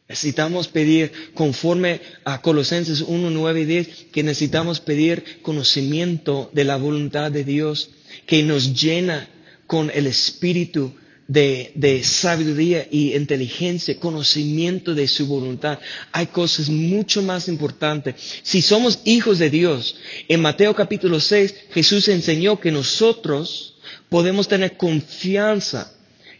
Necesitamos 0.08 0.68
pedir, 0.68 1.32
conforme 1.34 2.00
a 2.24 2.40
Colosenses 2.40 3.00
1, 3.00 3.30
9 3.30 3.60
y 3.60 3.64
10, 3.64 3.88
que 4.12 4.22
necesitamos 4.22 4.80
pedir 4.80 5.42
conocimiento 5.42 6.48
de 6.52 6.64
la 6.64 6.76
voluntad 6.76 7.32
de 7.32 7.42
Dios, 7.42 7.90
que 8.24 8.42
nos 8.44 8.80
llena 8.80 9.28
con 9.66 9.90
el 9.92 10.06
espíritu 10.06 10.94
de, 11.28 12.02
sabiduría 12.04 12.86
y 12.90 13.14
inteligencia, 13.14 13.98
conocimiento 13.98 14.94
de 14.94 15.08
su 15.08 15.26
voluntad. 15.26 15.78
Hay 16.12 16.26
cosas 16.26 16.68
mucho 16.68 17.22
más 17.22 17.48
importantes. 17.48 18.14
Si 18.42 18.62
somos 18.62 19.00
hijos 19.04 19.38
de 19.38 19.50
Dios, 19.50 19.96
en 20.28 20.40
Mateo 20.40 20.74
capítulo 20.74 21.20
6, 21.20 21.54
Jesús 21.72 22.08
enseñó 22.08 22.60
que 22.60 22.70
nosotros 22.70 23.74
podemos 24.08 24.46
tener 24.48 24.76
confianza, 24.76 25.92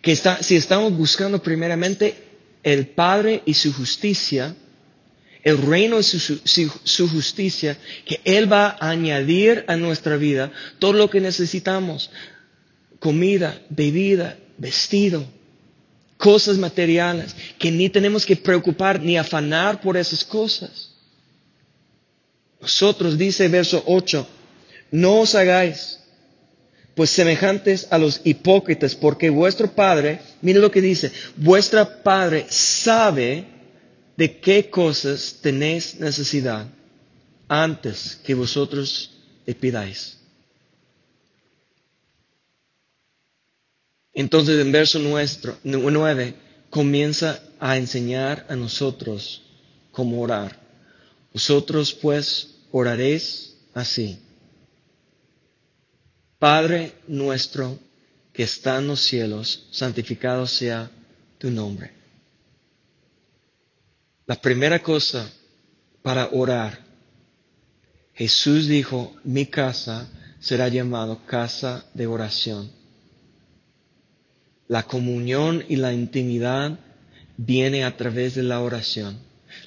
que 0.02 0.12
está, 0.12 0.42
si 0.42 0.56
estamos 0.56 0.96
buscando 0.96 1.42
primeramente 1.42 2.14
el 2.62 2.86
Padre 2.86 3.42
y 3.44 3.54
su 3.54 3.72
justicia, 3.72 4.54
el 5.42 5.58
reino 5.58 6.02
su, 6.02 6.18
su, 6.18 6.72
su, 6.82 7.08
justicia, 7.08 7.78
que 8.04 8.20
Él 8.24 8.52
va 8.52 8.76
a 8.80 8.90
añadir 8.90 9.64
a 9.68 9.76
nuestra 9.76 10.16
vida 10.16 10.50
todo 10.80 10.92
lo 10.92 11.08
que 11.08 11.20
necesitamos. 11.20 12.10
Comida, 12.98 13.60
bebida, 13.68 14.36
vestido, 14.58 15.24
cosas 16.16 16.58
materiales, 16.58 17.34
que 17.58 17.70
ni 17.70 17.88
tenemos 17.88 18.24
que 18.24 18.36
preocupar 18.36 19.00
ni 19.00 19.16
afanar 19.16 19.80
por 19.80 19.96
esas 19.96 20.24
cosas. 20.24 20.90
Nosotros, 22.60 23.18
dice 23.18 23.48
verso 23.48 23.82
8, 23.86 24.26
no 24.92 25.20
os 25.20 25.34
hagáis 25.34 26.00
pues 26.94 27.10
semejantes 27.10 27.86
a 27.90 27.98
los 27.98 28.22
hipócritas, 28.24 28.94
porque 28.94 29.28
vuestro 29.28 29.70
Padre, 29.70 30.20
mire 30.40 30.60
lo 30.60 30.70
que 30.70 30.80
dice, 30.80 31.12
vuestro 31.36 32.02
Padre 32.02 32.46
sabe 32.48 33.44
de 34.16 34.38
qué 34.40 34.70
cosas 34.70 35.36
tenéis 35.42 35.96
necesidad 36.00 36.66
antes 37.48 38.18
que 38.24 38.34
vosotros 38.34 39.10
le 39.44 39.54
pidáis. 39.54 40.16
Entonces 44.16 44.58
en 44.58 44.72
verso 44.72 44.98
nuestro, 44.98 45.58
9 45.62 46.34
comienza 46.70 47.38
a 47.60 47.76
enseñar 47.76 48.46
a 48.48 48.56
nosotros 48.56 49.42
cómo 49.92 50.22
orar. 50.22 50.58
Vosotros 51.34 51.92
pues 51.92 52.48
oraréis 52.72 53.54
así. 53.74 54.18
Padre 56.38 56.94
nuestro 57.06 57.78
que 58.32 58.44
está 58.44 58.78
en 58.78 58.86
los 58.86 59.00
cielos, 59.00 59.68
santificado 59.70 60.46
sea 60.46 60.90
tu 61.36 61.50
nombre. 61.50 61.92
La 64.24 64.40
primera 64.40 64.82
cosa 64.82 65.30
para 66.00 66.30
orar, 66.32 66.82
Jesús 68.14 68.66
dijo, 68.66 69.14
mi 69.24 69.44
casa 69.44 70.08
será 70.40 70.68
llamado 70.68 71.26
casa 71.26 71.84
de 71.92 72.06
oración. 72.06 72.75
La 74.68 74.82
comunión 74.82 75.64
y 75.68 75.76
la 75.76 75.92
intimidad 75.92 76.78
viene 77.36 77.84
a 77.84 77.96
través 77.96 78.34
de 78.34 78.42
la 78.42 78.60
oración. 78.60 79.18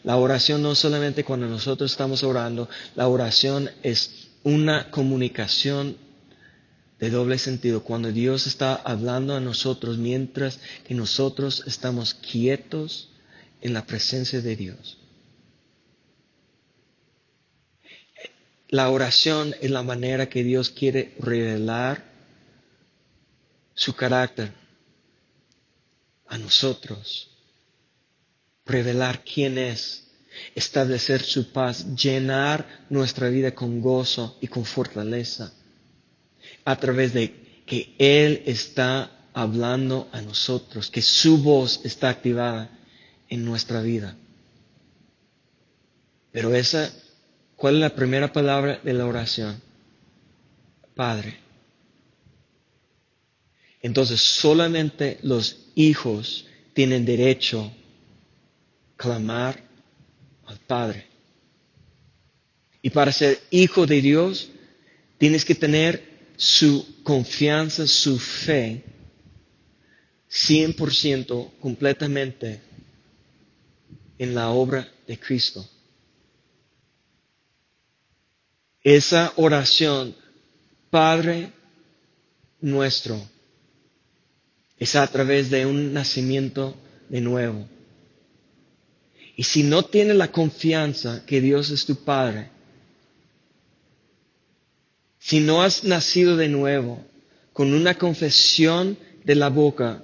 La 0.04 0.18
oración 0.18 0.62
no 0.62 0.76
solamente 0.76 1.24
cuando 1.24 1.48
nosotros 1.48 1.92
estamos 1.92 2.24
orando, 2.24 2.70
la 2.96 3.08
oración 3.08 3.70
es 3.84 4.30
una 4.44 4.92
comunicación 4.92 5.98
de 7.00 7.10
doble 7.10 7.38
sentido. 7.38 7.84
Cuando 7.84 8.12
Dios 8.12 8.46
está 8.46 8.76
hablando 8.76 9.36
a 9.36 9.40
nosotros 9.40 9.98
mientras 9.98 10.60
que 10.86 10.94
nosotros 10.94 11.64
estamos 11.66 12.14
quietos 12.14 13.10
en 13.62 13.74
la 13.74 13.86
presencia 13.86 14.42
de 14.42 14.56
Dios. 14.56 14.98
La 18.68 18.90
oración 18.90 19.56
es 19.62 19.72
la 19.72 19.82
manera 19.82 20.30
que 20.30 20.44
Dios 20.44 20.70
quiere 20.70 21.16
revelar 21.20 22.04
su 23.74 23.96
carácter 23.96 24.59
a 26.30 26.38
nosotros, 26.38 27.30
revelar 28.66 29.24
quién 29.24 29.58
es, 29.58 30.06
establecer 30.56 31.22
su 31.24 31.52
paz, 31.52 31.96
llenar 31.96 32.86
nuestra 32.90 33.30
vida 33.30 33.54
con 33.54 33.82
gozo 33.82 34.38
y 34.40 34.48
con 34.48 34.64
fortaleza, 34.64 35.52
a 36.64 36.76
través 36.78 37.14
de 37.14 37.64
que 37.66 37.96
Él 37.98 38.44
está 38.46 39.12
hablando 39.34 40.08
a 40.12 40.22
nosotros, 40.22 40.90
que 40.90 41.02
su 41.02 41.40
voz 41.40 41.82
está 41.84 42.10
activada 42.10 42.70
en 43.28 43.44
nuestra 43.44 43.82
vida. 43.82 44.16
Pero 46.32 46.54
esa, 46.54 46.92
¿cuál 47.56 47.76
es 47.76 47.82
la 47.82 47.96
primera 47.96 48.32
palabra 48.32 48.80
de 48.84 48.94
la 48.94 49.06
oración? 49.06 49.62
Padre. 50.96 51.49
Entonces 53.82 54.22
solamente 54.22 55.20
los 55.22 55.58
hijos 55.76 56.46
tienen 56.74 57.06
derecho 57.06 57.62
a 57.64 58.98
clamar 58.98 59.64
al 60.46 60.58
Padre. 60.60 61.08
Y 62.82 62.90
para 62.90 63.12
ser 63.12 63.40
hijo 63.52 63.86
de 63.86 64.02
Dios, 64.02 64.50
tienes 65.18 65.44
que 65.46 65.56
tener 65.56 66.32
su 66.38 67.04
confianza, 67.04 67.86
su 67.86 68.18
fe, 68.18 68.84
100% 70.30 71.52
completamente 71.60 72.62
en 74.18 74.36
la 74.36 74.50
obra 74.50 74.88
de 75.08 75.20
Cristo. 75.20 75.68
Esa 78.84 79.34
oración, 79.36 80.16
Padre 80.90 81.52
nuestro, 82.62 83.20
es 84.80 84.96
a 84.96 85.06
través 85.08 85.50
de 85.50 85.66
un 85.66 85.94
nacimiento 85.94 86.76
de 87.10 87.22
nuevo. 87.22 87.68
Y 89.36 89.44
si 89.44 89.64
no 89.64 89.84
tienes 89.84 90.16
la 90.16 90.32
confianza 90.32 91.26
que 91.26 91.42
Dios 91.42 91.70
es 91.70 91.86
tu 91.86 91.98
Padre, 91.98 92.50
si 95.20 95.42
no 95.42 95.62
has 95.62 95.84
nacido 95.84 96.38
de 96.38 96.48
nuevo 96.48 97.06
con 97.54 97.74
una 97.74 97.96
confesión 97.96 98.98
de 99.24 99.36
la 99.36 99.50
boca 99.50 100.02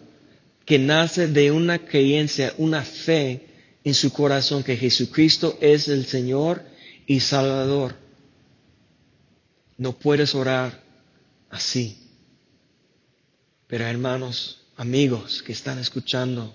que 0.65 0.77
nace 0.77 1.27
de 1.27 1.51
una 1.51 1.79
creencia, 1.79 2.53
una 2.57 2.81
fe 2.83 3.47
en 3.83 3.93
su 3.93 4.11
corazón 4.11 4.63
que 4.63 4.75
Jesucristo 4.75 5.57
es 5.61 5.87
el 5.87 6.05
Señor 6.05 6.63
y 7.05 7.19
Salvador. 7.21 7.95
No 9.77 9.93
puedes 9.93 10.35
orar 10.35 10.81
así. 11.49 11.97
Pero 13.67 13.85
hermanos, 13.85 14.64
amigos 14.77 15.43
que 15.43 15.51
están 15.51 15.79
escuchando, 15.79 16.53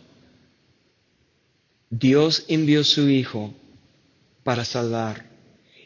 Dios 1.89 2.45
envió 2.49 2.85
su 2.85 3.09
Hijo 3.09 3.55
para 4.45 4.65
salvar 4.65 5.29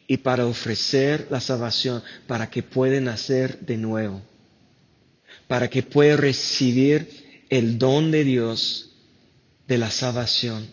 y 0.06 0.18
para 0.18 0.46
ofrecer 0.46 1.28
la 1.30 1.40
salvación, 1.40 2.02
para 2.26 2.50
que 2.50 2.62
pueda 2.62 3.00
nacer 3.00 3.60
de 3.60 3.76
nuevo, 3.76 4.20
para 5.48 5.68
que 5.70 5.82
pueda 5.82 6.16
recibir 6.16 7.44
el 7.48 7.78
don 7.78 8.10
de 8.10 8.24
Dios 8.24 8.90
de 9.66 9.78
la 9.78 9.90
salvación 9.90 10.68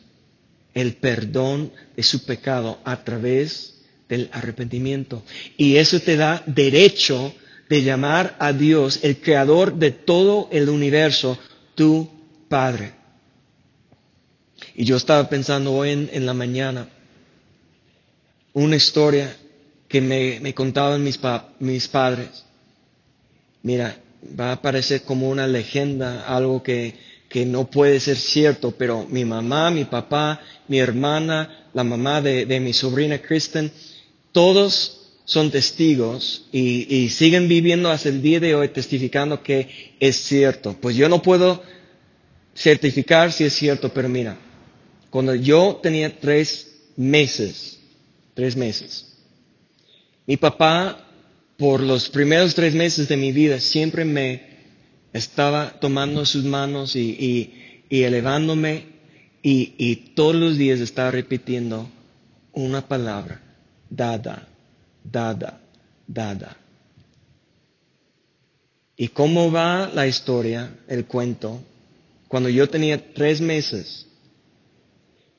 el 0.74 0.94
perdón 0.96 1.72
de 1.96 2.04
su 2.04 2.24
pecado 2.24 2.80
a 2.84 3.04
través 3.04 3.76
del 4.08 4.30
arrepentimiento. 4.32 5.24
Y 5.58 5.78
eso 5.78 6.00
te 6.00 6.16
da 6.16 6.44
derecho 6.46 7.34
de 7.70 7.84
llamar 7.84 8.36
a 8.40 8.52
Dios, 8.54 9.00
el 9.04 9.18
creador 9.18 9.76
de 9.76 9.92
todo 9.92 10.50
el 10.52 10.70
universo, 10.70 11.40
tu 11.82 12.08
Padre. 12.48 12.92
Y 14.76 14.86
yo 14.86 14.98
estaba 14.98 15.28
pensando 15.28 15.74
hoy 15.74 16.10
en, 16.12 16.26
la 16.28 16.34
mañana 16.36 16.88
una 18.54 18.76
historia 18.76 19.36
que 19.88 20.00
me, 20.00 20.40
me 20.42 20.54
contaban 20.54 21.04
mis, 21.04 21.20
mis 21.58 21.88
padres. 21.88 22.46
Mira, 23.64 23.98
va 24.40 24.52
a 24.52 24.62
parecer 24.62 25.02
como 25.02 25.28
una 25.28 25.48
leyenda, 25.48 26.28
algo 26.28 26.62
que, 26.62 26.94
que 27.28 27.48
no 27.48 27.66
puede 27.66 28.00
ser 28.00 28.18
cierto, 28.18 28.70
pero 28.78 29.08
mi 29.10 29.26
mamá, 29.26 29.72
mi 29.72 29.86
papá, 29.86 30.40
mi 30.68 30.78
hermana, 30.78 31.66
la 31.74 31.84
mamá 31.84 32.22
de, 32.22 32.60
mi 32.60 32.74
sobrina 32.74 33.18
Kristen, 33.18 33.72
todos 34.32 35.01
son 35.26 35.52
testigos 35.52 36.48
y, 36.52 37.10
siguen 37.10 37.48
viviendo 37.48 37.90
hasta 37.90 38.10
el 38.10 38.22
día 38.22 38.40
de 38.40 38.56
hoy 38.56 38.70
testificando 38.70 39.44
que 39.44 39.96
es 40.00 40.18
cierto. 40.18 40.76
Pues 40.80 40.96
yo 40.96 41.08
no 41.10 41.22
puedo 41.22 41.64
certificar 42.56 43.32
si 43.32 43.46
es 43.46 43.54
cierto, 43.54 43.90
pero 43.94 44.10
mira, 44.10 44.38
cuando 45.10 45.36
yo 45.36 45.80
tenía 45.82 46.20
tres 46.20 46.68
meses, 46.98 47.80
tres 48.34 48.56
meses, 48.56 49.08
mi 50.26 50.38
papá 50.38 51.08
por 51.58 51.82
los 51.82 52.10
primeros 52.10 52.56
tres 52.56 52.74
meses 52.74 53.08
de 53.08 53.18
mi 53.18 53.32
vida 53.32 53.60
siempre 53.60 54.04
me 54.04 54.52
estaba 55.14 55.80
tomando 55.80 56.26
sus 56.26 56.44
manos 56.44 56.96
y, 56.96 57.84
elevándome 57.90 58.86
y, 59.44 59.96
todos 60.16 60.36
los 60.36 60.58
días 60.58 60.80
estaba 60.80 61.12
repitiendo 61.12 61.90
una 62.54 62.88
palabra, 62.88 63.42
dada, 63.90 64.48
dada, 65.04 65.62
dada. 66.08 66.58
¿Y 68.98 69.08
cómo 69.10 69.52
va 69.52 69.90
la 69.94 70.08
historia, 70.08 70.76
el 70.88 71.06
cuento? 71.06 71.62
Cuando 72.28 72.50
yo 72.50 72.70
tenía 72.70 73.14
tres 73.14 73.42
meses, 73.42 74.06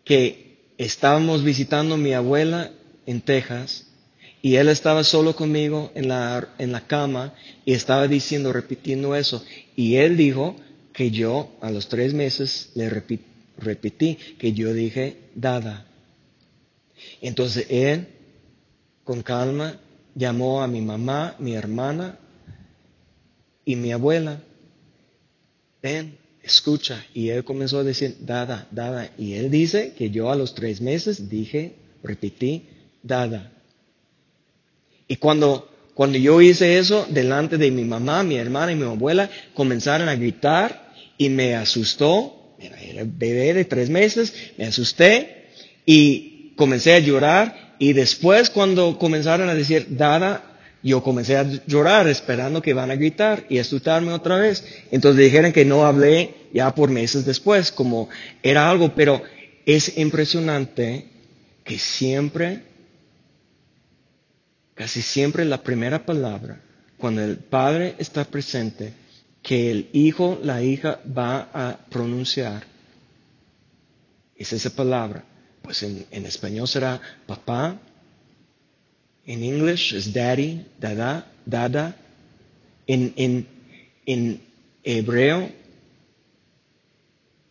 que 0.04 0.72
estábamos 0.78 1.44
visitando 1.44 1.94
a 1.94 1.98
mi 1.98 2.12
abuela 2.12 2.72
en 3.06 3.20
Texas, 3.20 3.86
y 4.42 4.56
él 4.56 4.68
estaba 4.68 5.04
solo 5.04 5.36
conmigo 5.36 5.92
en 5.94 6.08
la, 6.08 6.48
en 6.58 6.72
la 6.72 6.80
cama 6.88 7.32
y 7.64 7.74
estaba 7.74 8.08
diciendo, 8.08 8.52
repitiendo 8.52 9.14
eso. 9.14 9.44
Y 9.76 9.96
él 9.96 10.16
dijo 10.16 10.56
que 10.92 11.12
yo 11.12 11.52
a 11.60 11.70
los 11.70 11.88
tres 11.88 12.12
meses 12.12 12.70
le 12.74 12.90
repetí, 13.56 14.16
que 14.40 14.52
yo 14.52 14.74
dije, 14.74 15.18
dada. 15.36 15.86
Entonces 17.20 17.66
él, 17.70 18.08
con 19.04 19.22
calma, 19.22 19.80
llamó 20.14 20.62
a 20.62 20.68
mi 20.68 20.80
mamá, 20.80 21.36
mi 21.38 21.54
hermana 21.54 22.18
y 23.64 23.76
mi 23.76 23.92
abuela. 23.92 24.42
Ven, 25.82 26.16
escucha. 26.42 27.04
Y 27.14 27.30
él 27.30 27.44
comenzó 27.44 27.78
a 27.78 27.84
decir, 27.84 28.16
dada, 28.20 28.68
dada. 28.70 29.10
Y 29.18 29.34
él 29.34 29.50
dice 29.50 29.94
que 29.96 30.10
yo 30.10 30.30
a 30.30 30.36
los 30.36 30.54
tres 30.54 30.80
meses 30.80 31.28
dije, 31.28 31.76
repetí, 32.02 32.66
dada. 33.02 33.52
Y 35.08 35.16
cuando, 35.16 35.68
cuando 35.94 36.18
yo 36.18 36.40
hice 36.40 36.78
eso, 36.78 37.06
delante 37.08 37.58
de 37.58 37.70
mi 37.70 37.84
mamá, 37.84 38.22
mi 38.22 38.36
hermana 38.36 38.72
y 38.72 38.76
mi 38.76 38.84
abuela, 38.84 39.30
comenzaron 39.54 40.08
a 40.08 40.16
gritar 40.16 40.92
y 41.18 41.28
me 41.28 41.54
asustó. 41.54 42.56
Era 42.58 43.02
bebé 43.04 43.54
de 43.54 43.64
tres 43.64 43.90
meses, 43.90 44.32
me 44.56 44.66
asusté 44.66 45.48
y 45.84 46.54
comencé 46.56 46.94
a 46.94 47.00
llorar. 47.00 47.61
Y 47.82 47.94
después 47.94 48.48
cuando 48.48 48.96
comenzaron 48.96 49.48
a 49.48 49.56
decir, 49.56 49.88
dada, 49.96 50.56
yo 50.84 51.02
comencé 51.02 51.36
a 51.36 51.42
llorar 51.66 52.06
esperando 52.06 52.62
que 52.62 52.74
van 52.74 52.92
a 52.92 52.94
gritar 52.94 53.44
y 53.48 53.58
asustarme 53.58 54.12
otra 54.12 54.36
vez. 54.36 54.64
Entonces 54.92 55.24
dijeron 55.24 55.50
que 55.50 55.64
no 55.64 55.84
hablé 55.84 56.32
ya 56.54 56.72
por 56.76 56.90
meses 56.90 57.24
después, 57.24 57.72
como 57.72 58.08
era 58.40 58.70
algo, 58.70 58.94
pero 58.94 59.20
es 59.66 59.98
impresionante 59.98 61.08
que 61.64 61.76
siempre, 61.76 62.62
casi 64.74 65.02
siempre 65.02 65.44
la 65.44 65.64
primera 65.64 66.06
palabra, 66.06 66.60
cuando 66.98 67.24
el 67.24 67.36
padre 67.38 67.96
está 67.98 68.24
presente, 68.24 68.92
que 69.42 69.72
el 69.72 69.88
hijo, 69.92 70.38
la 70.40 70.62
hija 70.62 71.00
va 71.18 71.48
a 71.52 71.78
pronunciar, 71.90 72.62
es 74.36 74.52
esa 74.52 74.70
palabra. 74.70 75.24
Pues 75.62 75.82
en, 75.82 76.06
en 76.10 76.26
español 76.26 76.68
será 76.68 77.00
papá, 77.26 77.78
en 79.24 79.42
English 79.44 79.94
es 79.94 80.12
daddy, 80.12 80.66
dada, 80.78 81.30
dada. 81.46 81.96
En, 82.86 83.12
en, 83.16 83.46
en 84.06 84.42
hebreo 84.82 85.50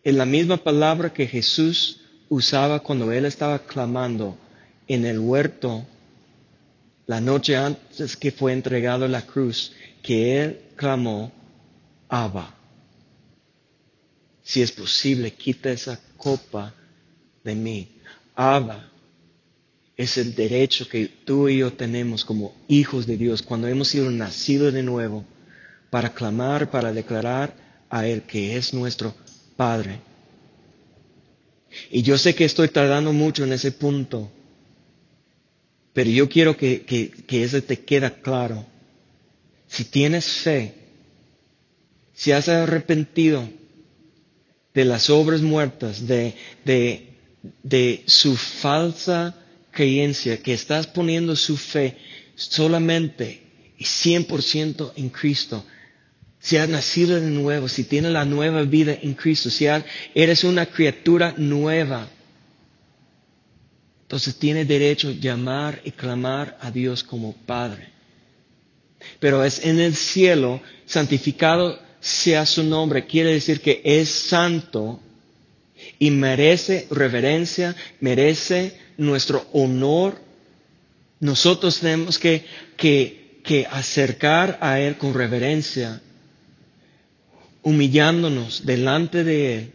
es 0.03 0.15
la 0.15 0.25
misma 0.25 0.57
palabra 0.57 1.13
que 1.13 1.27
Jesús 1.27 2.01
usaba 2.27 2.79
cuando 2.81 3.11
él 3.11 3.25
estaba 3.25 3.59
clamando 3.59 4.37
en 4.87 5.05
el 5.05 5.19
huerto 5.19 5.85
la 7.07 7.21
noche 7.21 7.55
antes 7.55 8.17
que 8.17 8.31
fue 8.31 8.53
entregado 8.53 9.05
a 9.05 9.09
la 9.09 9.25
cruz, 9.25 9.73
que 10.01 10.41
él 10.41 10.61
clamó, 10.75 11.31
Abba. 12.09 12.55
Si 14.43 14.61
es 14.61 14.71
posible, 14.71 15.31
quita 15.31 15.71
esa 15.71 15.99
copa 16.17 16.73
de 17.43 17.55
mí. 17.55 18.00
Abba 18.41 18.89
es 19.95 20.17
el 20.17 20.33
derecho 20.33 20.89
que 20.89 21.05
tú 21.05 21.47
y 21.47 21.59
yo 21.59 21.73
tenemos 21.73 22.25
como 22.25 22.55
hijos 22.67 23.05
de 23.05 23.15
Dios 23.15 23.43
cuando 23.43 23.67
hemos 23.67 23.89
sido 23.89 24.09
nacidos 24.09 24.73
de 24.73 24.81
nuevo 24.81 25.23
para 25.91 26.11
clamar, 26.11 26.71
para 26.71 26.91
declarar 26.91 27.53
a 27.87 28.07
Él 28.07 28.23
que 28.23 28.57
es 28.57 28.73
nuestro 28.73 29.13
Padre. 29.55 29.99
Y 31.91 32.01
yo 32.01 32.17
sé 32.17 32.33
que 32.33 32.45
estoy 32.45 32.69
tardando 32.69 33.13
mucho 33.13 33.43
en 33.43 33.53
ese 33.53 33.71
punto, 33.71 34.31
pero 35.93 36.09
yo 36.09 36.27
quiero 36.27 36.57
que, 36.57 37.13
eso 37.29 37.61
te 37.61 37.79
queda 37.81 38.21
claro. 38.21 38.65
Si 39.67 39.85
tienes 39.85 40.25
fe, 40.25 40.73
si 42.13 42.31
has 42.31 42.49
arrepentido 42.49 43.47
de 44.73 44.85
las 44.85 45.11
obras 45.11 45.41
muertas, 45.41 46.07
de, 46.07 46.33
de 47.63 48.03
su 48.07 48.35
falsa 48.35 49.35
creencia, 49.71 50.41
que 50.41 50.53
estás 50.53 50.87
poniendo 50.87 51.35
su 51.35 51.57
fe 51.57 51.97
solamente 52.35 53.41
y 53.77 53.83
100% 53.83 54.93
en 54.95 55.09
Cristo, 55.09 55.65
si 56.39 56.57
has 56.57 56.67
nacido 56.69 57.19
de 57.19 57.29
nuevo, 57.29 57.67
si 57.67 57.83
tienes 57.83 58.11
la 58.11 58.25
nueva 58.25 58.63
vida 58.63 58.97
en 58.99 59.13
Cristo, 59.13 59.49
si 59.49 59.67
eres 60.15 60.43
una 60.43 60.65
criatura 60.65 61.35
nueva, 61.37 62.07
entonces 64.01 64.35
tienes 64.35 64.67
derecho 64.67 65.09
a 65.09 65.13
llamar 65.13 65.81
y 65.85 65.91
clamar 65.91 66.57
a 66.59 66.71
Dios 66.71 67.03
como 67.03 67.33
Padre. 67.33 67.89
Pero 69.19 69.43
es 69.43 69.63
en 69.63 69.79
el 69.79 69.95
cielo, 69.95 70.61
santificado 70.85 71.79
sea 71.99 72.45
su 72.47 72.63
nombre, 72.63 73.05
quiere 73.05 73.33
decir 73.33 73.61
que 73.61 73.81
es 73.85 74.09
santo 74.09 74.99
y 75.99 76.11
merece 76.11 76.87
reverencia, 76.89 77.75
merece 77.99 78.77
nuestro 78.97 79.45
honor, 79.53 80.19
nosotros 81.19 81.79
tenemos 81.79 82.17
que, 82.17 82.45
que, 82.77 83.67
acercar 83.69 84.57
a 84.61 84.79
Él 84.79 84.97
con 84.97 85.13
reverencia, 85.13 86.01
humillándonos 87.61 88.65
delante 88.65 89.23
de 89.23 89.57
Él. 89.57 89.71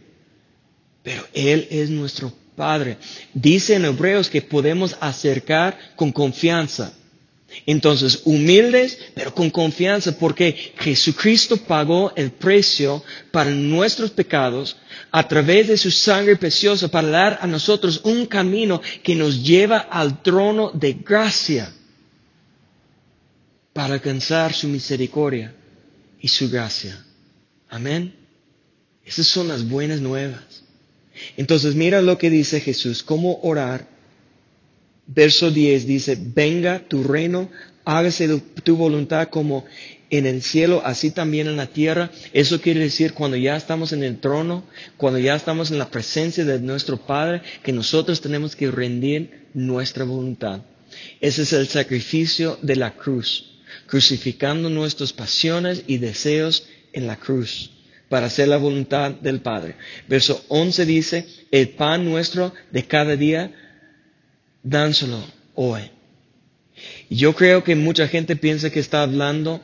Pero 1.03 1.25
Él 1.33 1.67
es 1.71 1.89
nuestro 1.89 2.33
Padre. 2.55 2.97
Dice 3.33 3.75
en 3.75 3.85
Hebreos 3.85 4.29
que 4.29 4.41
podemos 4.41 4.97
acercar 4.99 5.77
con 5.95 6.11
confianza. 6.11 6.93
Entonces, 7.65 8.21
humildes, 8.25 8.97
pero 9.15 9.33
con 9.33 9.49
confianza, 9.49 10.17
porque 10.17 10.73
Jesucristo 10.77 11.57
pagó 11.57 12.11
el 12.15 12.31
precio 12.31 13.03
para 13.31 13.49
nuestros 13.51 14.11
pecados 14.11 14.77
a 15.11 15.27
través 15.27 15.67
de 15.67 15.77
su 15.77 15.89
sangre 15.89 16.35
preciosa 16.35 16.89
para 16.89 17.07
dar 17.07 17.39
a 17.41 17.47
nosotros 17.47 18.01
un 18.03 18.25
camino 18.25 18.81
que 19.01 19.15
nos 19.15 19.43
lleva 19.43 19.77
al 19.77 20.21
trono 20.21 20.71
de 20.73 20.93
gracia 20.93 21.71
para 23.73 23.95
alcanzar 23.95 24.53
su 24.53 24.67
misericordia 24.67 25.53
y 26.19 26.27
su 26.27 26.49
gracia. 26.49 27.01
Amén. 27.69 28.13
Esas 29.05 29.27
son 29.27 29.47
las 29.47 29.67
buenas 29.67 30.01
nuevas. 30.01 30.63
Entonces 31.37 31.75
mira 31.75 32.01
lo 32.01 32.17
que 32.17 32.29
dice 32.29 32.59
Jesús, 32.59 33.03
cómo 33.03 33.39
orar 33.41 33.96
Verso 35.07 35.51
10 35.51 35.87
dice, 35.87 36.17
venga 36.19 36.79
tu 36.87 37.03
reino, 37.03 37.49
hágase 37.85 38.41
tu 38.63 38.75
voluntad 38.75 39.29
como 39.29 39.65
en 40.09 40.25
el 40.25 40.41
cielo, 40.41 40.81
así 40.83 41.11
también 41.11 41.47
en 41.47 41.57
la 41.57 41.67
tierra. 41.67 42.11
Eso 42.33 42.61
quiere 42.61 42.81
decir 42.81 43.13
cuando 43.13 43.37
ya 43.37 43.55
estamos 43.55 43.93
en 43.93 44.03
el 44.03 44.19
trono, 44.19 44.63
cuando 44.97 45.19
ya 45.19 45.35
estamos 45.35 45.71
en 45.71 45.79
la 45.79 45.89
presencia 45.89 46.45
de 46.45 46.59
nuestro 46.59 46.97
Padre, 46.97 47.41
que 47.63 47.71
nosotros 47.71 48.21
tenemos 48.21 48.55
que 48.55 48.69
rendir 48.69 49.47
nuestra 49.53 50.03
voluntad. 50.03 50.61
Ese 51.21 51.43
es 51.43 51.53
el 51.53 51.67
sacrificio 51.67 52.57
de 52.61 52.75
la 52.75 52.95
cruz, 52.95 53.59
crucificando 53.87 54.69
nuestras 54.69 55.13
pasiones 55.13 55.83
y 55.87 55.97
deseos 55.97 56.67
en 56.93 57.07
la 57.07 57.17
cruz 57.17 57.71
para 58.09 58.27
hacer 58.27 58.47
la 58.47 58.57
voluntad 58.57 59.11
del 59.11 59.41
Padre. 59.41 59.75
Verso 60.07 60.43
11 60.47 60.85
dice, 60.85 61.27
el 61.51 61.69
pan 61.69 62.05
nuestro 62.05 62.53
de 62.71 62.85
cada 62.85 63.15
día, 63.15 63.51
dánselo 64.69 65.23
hoy. 65.55 65.91
Yo 67.09 67.33
creo 67.33 67.63
que 67.63 67.75
mucha 67.75 68.07
gente 68.07 68.35
piensa 68.35 68.69
que 68.69 68.79
está 68.79 69.01
hablando 69.01 69.61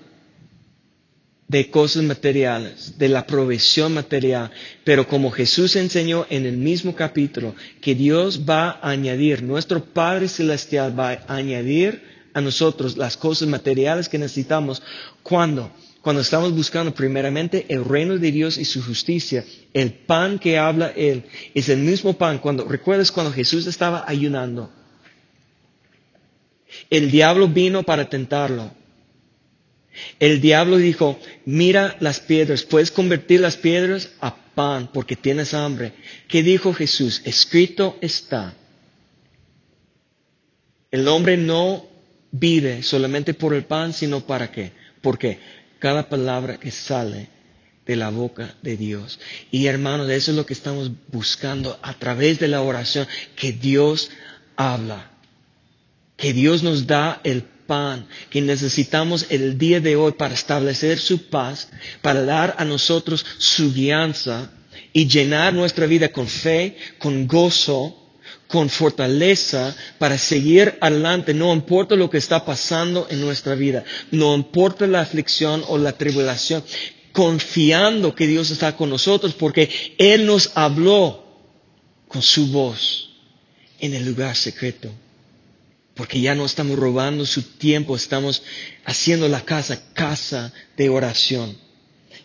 de 1.47 1.69
cosas 1.69 2.03
materiales, 2.03 2.97
de 2.97 3.09
la 3.09 3.27
provisión 3.27 3.93
material, 3.93 4.49
pero 4.83 5.07
como 5.07 5.29
Jesús 5.29 5.75
enseñó 5.75 6.25
en 6.29 6.45
el 6.45 6.57
mismo 6.57 6.95
capítulo, 6.95 7.53
que 7.81 7.93
Dios 7.93 8.41
va 8.49 8.79
a 8.81 8.89
añadir, 8.89 9.43
nuestro 9.43 9.83
Padre 9.83 10.29
Celestial 10.29 10.97
va 10.97 11.11
a 11.11 11.35
añadir 11.35 12.01
a 12.33 12.41
nosotros 12.41 12.97
las 12.97 13.17
cosas 13.17 13.47
materiales 13.47 14.09
que 14.09 14.17
necesitamos 14.17 14.81
cuando 15.21 15.71
cuando 16.03 16.21
estamos 16.21 16.53
buscando 16.53 16.93
primeramente 16.93 17.65
el 17.69 17.85
reino 17.85 18.17
de 18.17 18.29
Dios 18.29 18.57
y 18.57 18.65
su 18.65 18.83
justicia, 18.83 19.45
el 19.73 19.93
pan 19.93 20.37
que 20.37 20.57
habla 20.57 20.91
Él 20.97 21.23
es 21.53 21.69
el 21.69 21.79
mismo 21.79 22.11
pan. 22.17 22.39
Cuando 22.39 22.65
recuerdas 22.65 23.09
cuando 23.09 23.31
Jesús 23.31 23.67
estaba 23.67 24.03
ayunando, 24.05 24.69
el 26.89 27.11
diablo 27.11 27.47
vino 27.47 27.83
para 27.83 28.09
tentarlo. 28.09 28.71
El 30.19 30.41
diablo 30.41 30.77
dijo, 30.77 31.19
mira 31.45 31.97
las 31.99 32.19
piedras, 32.19 32.63
puedes 32.63 32.91
convertir 32.91 33.41
las 33.41 33.57
piedras 33.57 34.11
a 34.21 34.35
pan 34.35 34.89
porque 34.91 35.15
tienes 35.15 35.53
hambre. 35.53 35.93
¿Qué 36.27 36.41
dijo 36.43 36.73
Jesús? 36.73 37.21
Escrito 37.25 37.97
está. 38.01 38.53
El 40.91 41.07
hombre 41.07 41.37
no 41.37 41.85
vive 42.31 42.83
solamente 42.83 43.33
por 43.33 43.53
el 43.53 43.65
pan, 43.65 43.93
sino 43.93 44.21
para 44.21 44.51
qué? 44.51 44.71
Porque 45.01 45.39
cada 45.79 46.09
palabra 46.09 46.59
que 46.59 46.71
sale 46.71 47.29
de 47.85 47.95
la 47.95 48.09
boca 48.09 48.55
de 48.61 48.77
Dios. 48.77 49.19
Y 49.51 49.67
hermanos, 49.67 50.09
eso 50.09 50.31
es 50.31 50.37
lo 50.37 50.45
que 50.45 50.53
estamos 50.53 50.91
buscando 51.11 51.77
a 51.81 51.93
través 51.95 52.39
de 52.39 52.47
la 52.47 52.61
oración, 52.61 53.07
que 53.35 53.51
Dios 53.51 54.09
habla 54.55 55.12
que 56.17 56.33
Dios 56.33 56.63
nos 56.63 56.87
da 56.87 57.21
el 57.23 57.43
pan 57.43 58.07
que 58.29 58.41
necesitamos 58.41 59.27
el 59.29 59.57
día 59.57 59.79
de 59.79 59.95
hoy 59.95 60.13
para 60.13 60.33
establecer 60.33 60.99
su 60.99 61.27
paz, 61.27 61.69
para 62.01 62.23
dar 62.23 62.55
a 62.57 62.65
nosotros 62.65 63.25
su 63.37 63.73
guianza 63.73 64.51
y 64.91 65.07
llenar 65.07 65.53
nuestra 65.53 65.85
vida 65.85 66.09
con 66.09 66.27
fe, 66.27 66.77
con 66.99 67.27
gozo, 67.27 67.99
con 68.47 68.69
fortaleza 68.69 69.75
para 69.97 70.17
seguir 70.17 70.77
adelante, 70.79 71.33
no 71.33 71.53
importa 71.53 71.95
lo 71.95 72.09
que 72.09 72.19
está 72.19 72.45
pasando 72.45 73.07
en 73.09 73.21
nuestra 73.21 73.55
vida, 73.55 73.83
no 74.11 74.35
importa 74.35 74.85
la 74.85 75.01
aflicción 75.01 75.63
o 75.67 75.77
la 75.77 75.93
tribulación, 75.93 76.63
confiando 77.11 78.13
que 78.13 78.27
Dios 78.27 78.51
está 78.51 78.75
con 78.75 78.89
nosotros 78.89 79.33
porque 79.33 79.95
Él 79.97 80.25
nos 80.25 80.51
habló 80.55 81.23
con 82.07 82.21
su 82.21 82.47
voz 82.47 83.09
en 83.79 83.93
el 83.95 84.05
lugar 84.05 84.35
secreto. 84.35 84.91
Porque 85.95 86.21
ya 86.21 86.33
no 86.33 86.45
estamos 86.45 86.77
robando 86.77 87.25
su 87.25 87.43
tiempo, 87.43 87.95
estamos 87.95 88.41
haciendo 88.85 89.27
la 89.27 89.41
casa 89.41 89.79
casa 89.93 90.51
de 90.75 90.89
oración. 90.89 91.55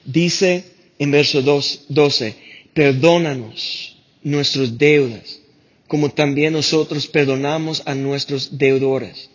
Dice 0.05 0.65
en 0.99 1.11
verso 1.11 1.43
12, 1.43 2.37
perdónanos 2.75 3.97
nuestras 4.23 4.79
deudas, 4.79 5.41
como 5.87 6.11
también 6.11 6.55
nosotros 6.55 7.07
perdonamos 7.07 7.83
a 7.87 7.95
nuestros 7.95 8.59
deudores. 8.59 9.31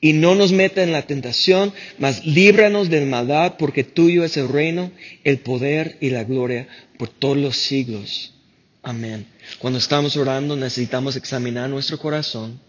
Y 0.00 0.12
no 0.12 0.34
nos 0.34 0.52
meta 0.52 0.82
en 0.82 0.92
la 0.92 1.06
tentación, 1.06 1.72
mas 1.98 2.24
líbranos 2.24 2.88
del 2.88 3.06
maldad, 3.06 3.56
porque 3.58 3.82
tuyo 3.82 4.24
es 4.24 4.36
el 4.36 4.48
reino, 4.48 4.92
el 5.24 5.38
poder 5.38 5.96
y 6.00 6.10
la 6.10 6.22
gloria 6.22 6.68
por 6.98 7.08
todos 7.08 7.36
los 7.36 7.56
siglos. 7.56 8.34
Amén. 8.82 9.26
Cuando 9.58 9.78
estamos 9.80 10.16
orando 10.16 10.54
necesitamos 10.54 11.16
examinar 11.16 11.68
nuestro 11.68 11.98
corazón, 11.98 12.60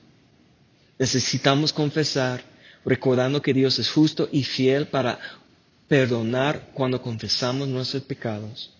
necesitamos 0.99 1.71
confesar, 1.71 2.43
recordando 2.85 3.41
que 3.41 3.53
Dios 3.53 3.79
es 3.79 3.89
justo 3.89 4.29
y 4.31 4.43
fiel 4.43 4.87
para 4.87 5.17
perdonar 5.87 6.69
cuando 6.73 7.01
confesamos 7.01 7.67
nuestros 7.67 8.03
pecados, 8.03 8.71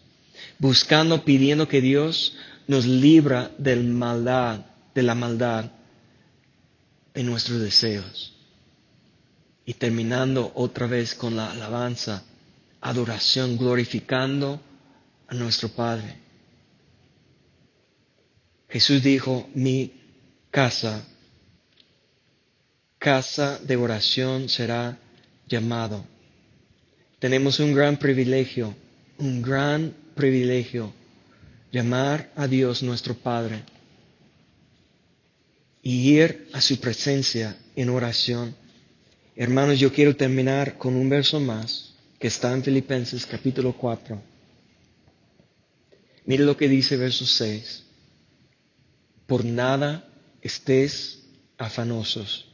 buscando, 0.60 1.24
pidiendo 1.24 1.68
que 1.68 1.82
Dios 1.82 2.36
nos 2.68 2.86
libra 2.86 3.52
del 3.58 3.86
maldad, 3.86 4.66
de 4.94 5.02
la 5.02 5.16
maldad 5.16 5.72
de 7.14 7.24
nuestros 7.24 7.60
deseos. 7.62 8.36
Y 9.66 9.74
terminando 9.74 10.52
otra 10.56 10.88
vez 10.88 11.16
con 11.16 11.36
la 11.36 11.52
alabanza, 11.52 12.24
adoración, 12.82 13.58
glorificando 13.58 14.62
a 15.28 15.34
nuestro 15.36 15.70
Padre. 15.70 16.18
Jesús 18.68 19.02
dijo, 19.02 19.50
mi 19.54 19.94
casa, 20.52 21.04
casa 23.00 23.58
de 23.60 23.78
oración 23.78 24.50
será 24.50 25.00
llamado. 25.48 26.06
Tenemos 27.20 27.60
un 27.60 27.74
gran 27.74 27.98
privilegio, 27.98 28.76
un 29.18 29.42
gran 29.42 29.94
privilegio, 30.16 30.94
llamar 31.72 32.32
a 32.36 32.48
Dios 32.48 32.84
nuestro 32.84 33.16
Padre 33.16 33.64
y 35.82 36.12
ir 36.12 36.50
a 36.54 36.62
su 36.62 36.78
presencia 36.80 37.58
en 37.76 37.90
oración. 37.90 38.54
Hermanos, 39.36 39.80
yo 39.80 39.92
quiero 39.94 40.16
terminar 40.16 40.78
con 40.78 40.96
un 40.96 41.10
verso 41.10 41.40
más 41.40 41.94
que 42.20 42.28
está 42.28 42.54
en 42.54 42.64
Filipenses 42.64 43.26
capítulo 43.26 43.74
4. 43.74 44.22
Mire 46.26 46.44
lo 46.44 46.58
que 46.58 46.68
dice 46.68 46.98
verso 46.98 47.26
6. 47.26 47.84
Por 49.26 49.46
nada 49.46 50.06
estés 50.42 51.24
afanosos, 51.58 52.49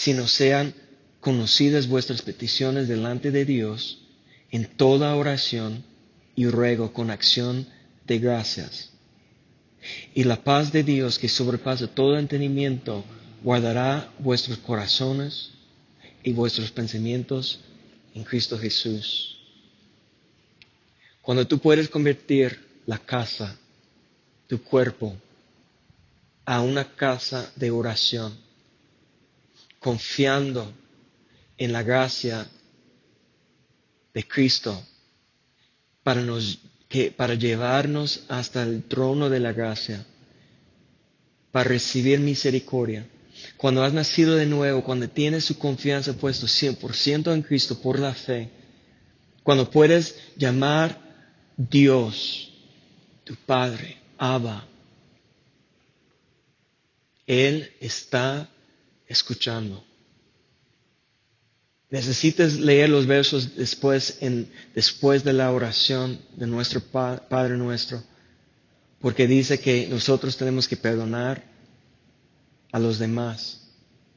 sino 0.00 0.26
sean 0.26 0.72
conocidas 1.20 1.86
vuestras 1.86 2.22
peticiones 2.22 2.88
delante 2.88 3.30
de 3.30 3.44
Dios 3.44 3.98
en 4.50 4.64
toda 4.64 5.14
oración 5.14 5.84
y 6.34 6.46
ruego 6.46 6.94
con 6.94 7.10
acción 7.10 7.66
de 8.06 8.18
gracias. 8.18 8.92
Y 10.14 10.24
la 10.24 10.42
paz 10.42 10.72
de 10.72 10.84
Dios 10.84 11.18
que 11.18 11.28
sobrepasa 11.28 11.86
todo 11.86 12.18
entendimiento 12.18 13.04
guardará 13.44 14.10
vuestros 14.18 14.56
corazones 14.56 15.50
y 16.22 16.32
vuestros 16.32 16.70
pensamientos 16.70 17.60
en 18.14 18.24
Cristo 18.24 18.58
Jesús. 18.58 19.36
Cuando 21.20 21.46
tú 21.46 21.58
puedes 21.58 21.90
convertir 21.90 22.58
la 22.86 22.96
casa, 22.96 23.54
tu 24.46 24.62
cuerpo, 24.62 25.14
a 26.46 26.62
una 26.62 26.96
casa 26.96 27.52
de 27.56 27.70
oración, 27.70 28.49
confiando 29.80 30.72
en 31.56 31.72
la 31.72 31.82
gracia 31.82 32.46
de 34.14 34.28
Cristo 34.28 34.80
para, 36.02 36.20
nos, 36.20 36.58
que, 36.88 37.10
para 37.10 37.34
llevarnos 37.34 38.24
hasta 38.28 38.62
el 38.62 38.84
trono 38.84 39.28
de 39.28 39.40
la 39.40 39.52
gracia, 39.52 40.06
para 41.50 41.68
recibir 41.68 42.20
misericordia. 42.20 43.08
Cuando 43.56 43.82
has 43.82 43.92
nacido 43.92 44.36
de 44.36 44.46
nuevo, 44.46 44.84
cuando 44.84 45.08
tienes 45.08 45.44
su 45.44 45.58
confianza 45.58 46.12
puesto 46.12 46.46
100% 46.46 47.32
en 47.32 47.42
Cristo 47.42 47.80
por 47.80 47.98
la 47.98 48.14
fe, 48.14 48.50
cuando 49.42 49.70
puedes 49.70 50.14
llamar 50.36 51.00
Dios, 51.56 52.52
tu 53.24 53.34
Padre, 53.34 53.96
Abba, 54.18 54.66
Él 57.26 57.72
está 57.80 58.48
escuchando. 59.10 59.84
Necesitas 61.90 62.54
leer 62.54 62.88
los 62.88 63.06
versos 63.06 63.56
después, 63.56 64.18
en, 64.20 64.48
después 64.74 65.24
de 65.24 65.32
la 65.32 65.50
oración 65.50 66.20
de 66.36 66.46
nuestro 66.46 66.80
Padre 66.80 67.58
nuestro, 67.58 68.00
porque 69.00 69.26
dice 69.26 69.58
que 69.58 69.88
nosotros 69.88 70.36
tenemos 70.36 70.68
que 70.68 70.76
perdonar 70.76 71.44
a 72.70 72.78
los 72.78 73.00
demás. 73.00 73.60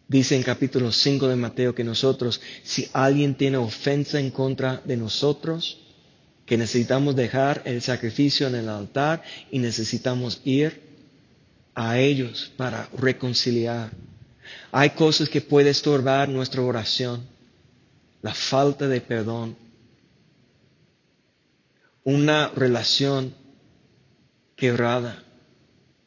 Dice 0.07 0.35
en 0.35 0.43
capítulo 0.43 0.91
5 0.91 1.27
de 1.27 1.35
Mateo 1.35 1.73
que 1.73 1.83
nosotros, 1.83 2.39
si 2.61 2.87
alguien 2.93 3.33
tiene 3.33 3.57
ofensa 3.57 4.19
en 4.19 4.29
contra 4.29 4.83
de 4.85 4.95
nosotros, 4.95 5.79
que 6.45 6.57
necesitamos 6.57 7.15
dejar 7.15 7.63
el 7.65 7.81
sacrificio 7.81 8.47
en 8.47 8.55
el 8.55 8.69
altar 8.69 9.23
y 9.49 9.57
necesitamos 9.57 10.41
ir 10.43 10.79
a 11.73 11.97
ellos 11.97 12.51
para 12.55 12.87
reconciliar. 12.95 13.91
Hay 14.71 14.91
cosas 14.91 15.29
que 15.29 15.41
pueden 15.41 15.69
estorbar 15.69 16.29
nuestra 16.29 16.61
oración. 16.61 17.25
La 18.21 18.33
falta 18.33 18.87
de 18.87 19.01
perdón, 19.01 19.57
una 22.03 22.49
relación 22.49 23.33
quebrada 24.55 25.23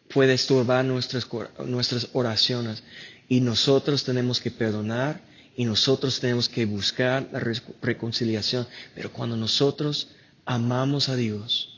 puede 0.08 0.34
estorbar 0.34 0.84
nuestras, 0.84 1.26
nuestras 1.64 2.08
oraciones. 2.12 2.82
Y 3.28 3.40
nosotros 3.40 4.04
tenemos 4.04 4.40
que 4.40 4.50
perdonar 4.50 5.20
y 5.56 5.64
nosotros 5.64 6.20
tenemos 6.20 6.48
que 6.48 6.64
buscar 6.64 7.28
la 7.32 7.40
reconciliación. 7.82 8.66
Pero 8.94 9.12
cuando 9.12 9.36
nosotros 9.36 10.08
amamos 10.44 11.08
a 11.08 11.16
Dios 11.16 11.75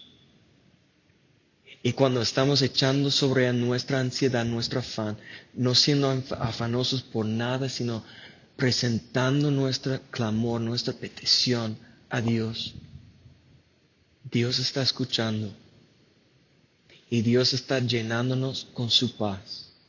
y 1.83 1.93
cuando 1.93 2.21
estamos 2.21 2.61
echando 2.63 3.11
sobre 3.11 3.53
nuestra 3.53 4.01
ansiedad, 4.01 4.45
nuestro 4.45 4.81
afán, 4.81 5.17
no 5.55 5.75
siendo 5.75 6.11
afanosos 6.39 7.03
por 7.03 7.25
nada, 7.25 7.69
sino 7.69 8.03
presentando 8.57 9.51
nuestro 9.51 10.01
clamor, 10.11 10.61
nuestra 10.61 10.93
petición 10.93 11.79
a 12.11 12.21
Dios. 12.21 12.75
Dios 14.31 14.59
está 14.59 14.83
escuchando 14.83 15.55
y 17.09 17.23
Dios 17.23 17.55
está 17.55 17.79
llenándonos 17.79 18.67
con 18.75 18.91
su 18.91 19.17
paz. 19.17 19.68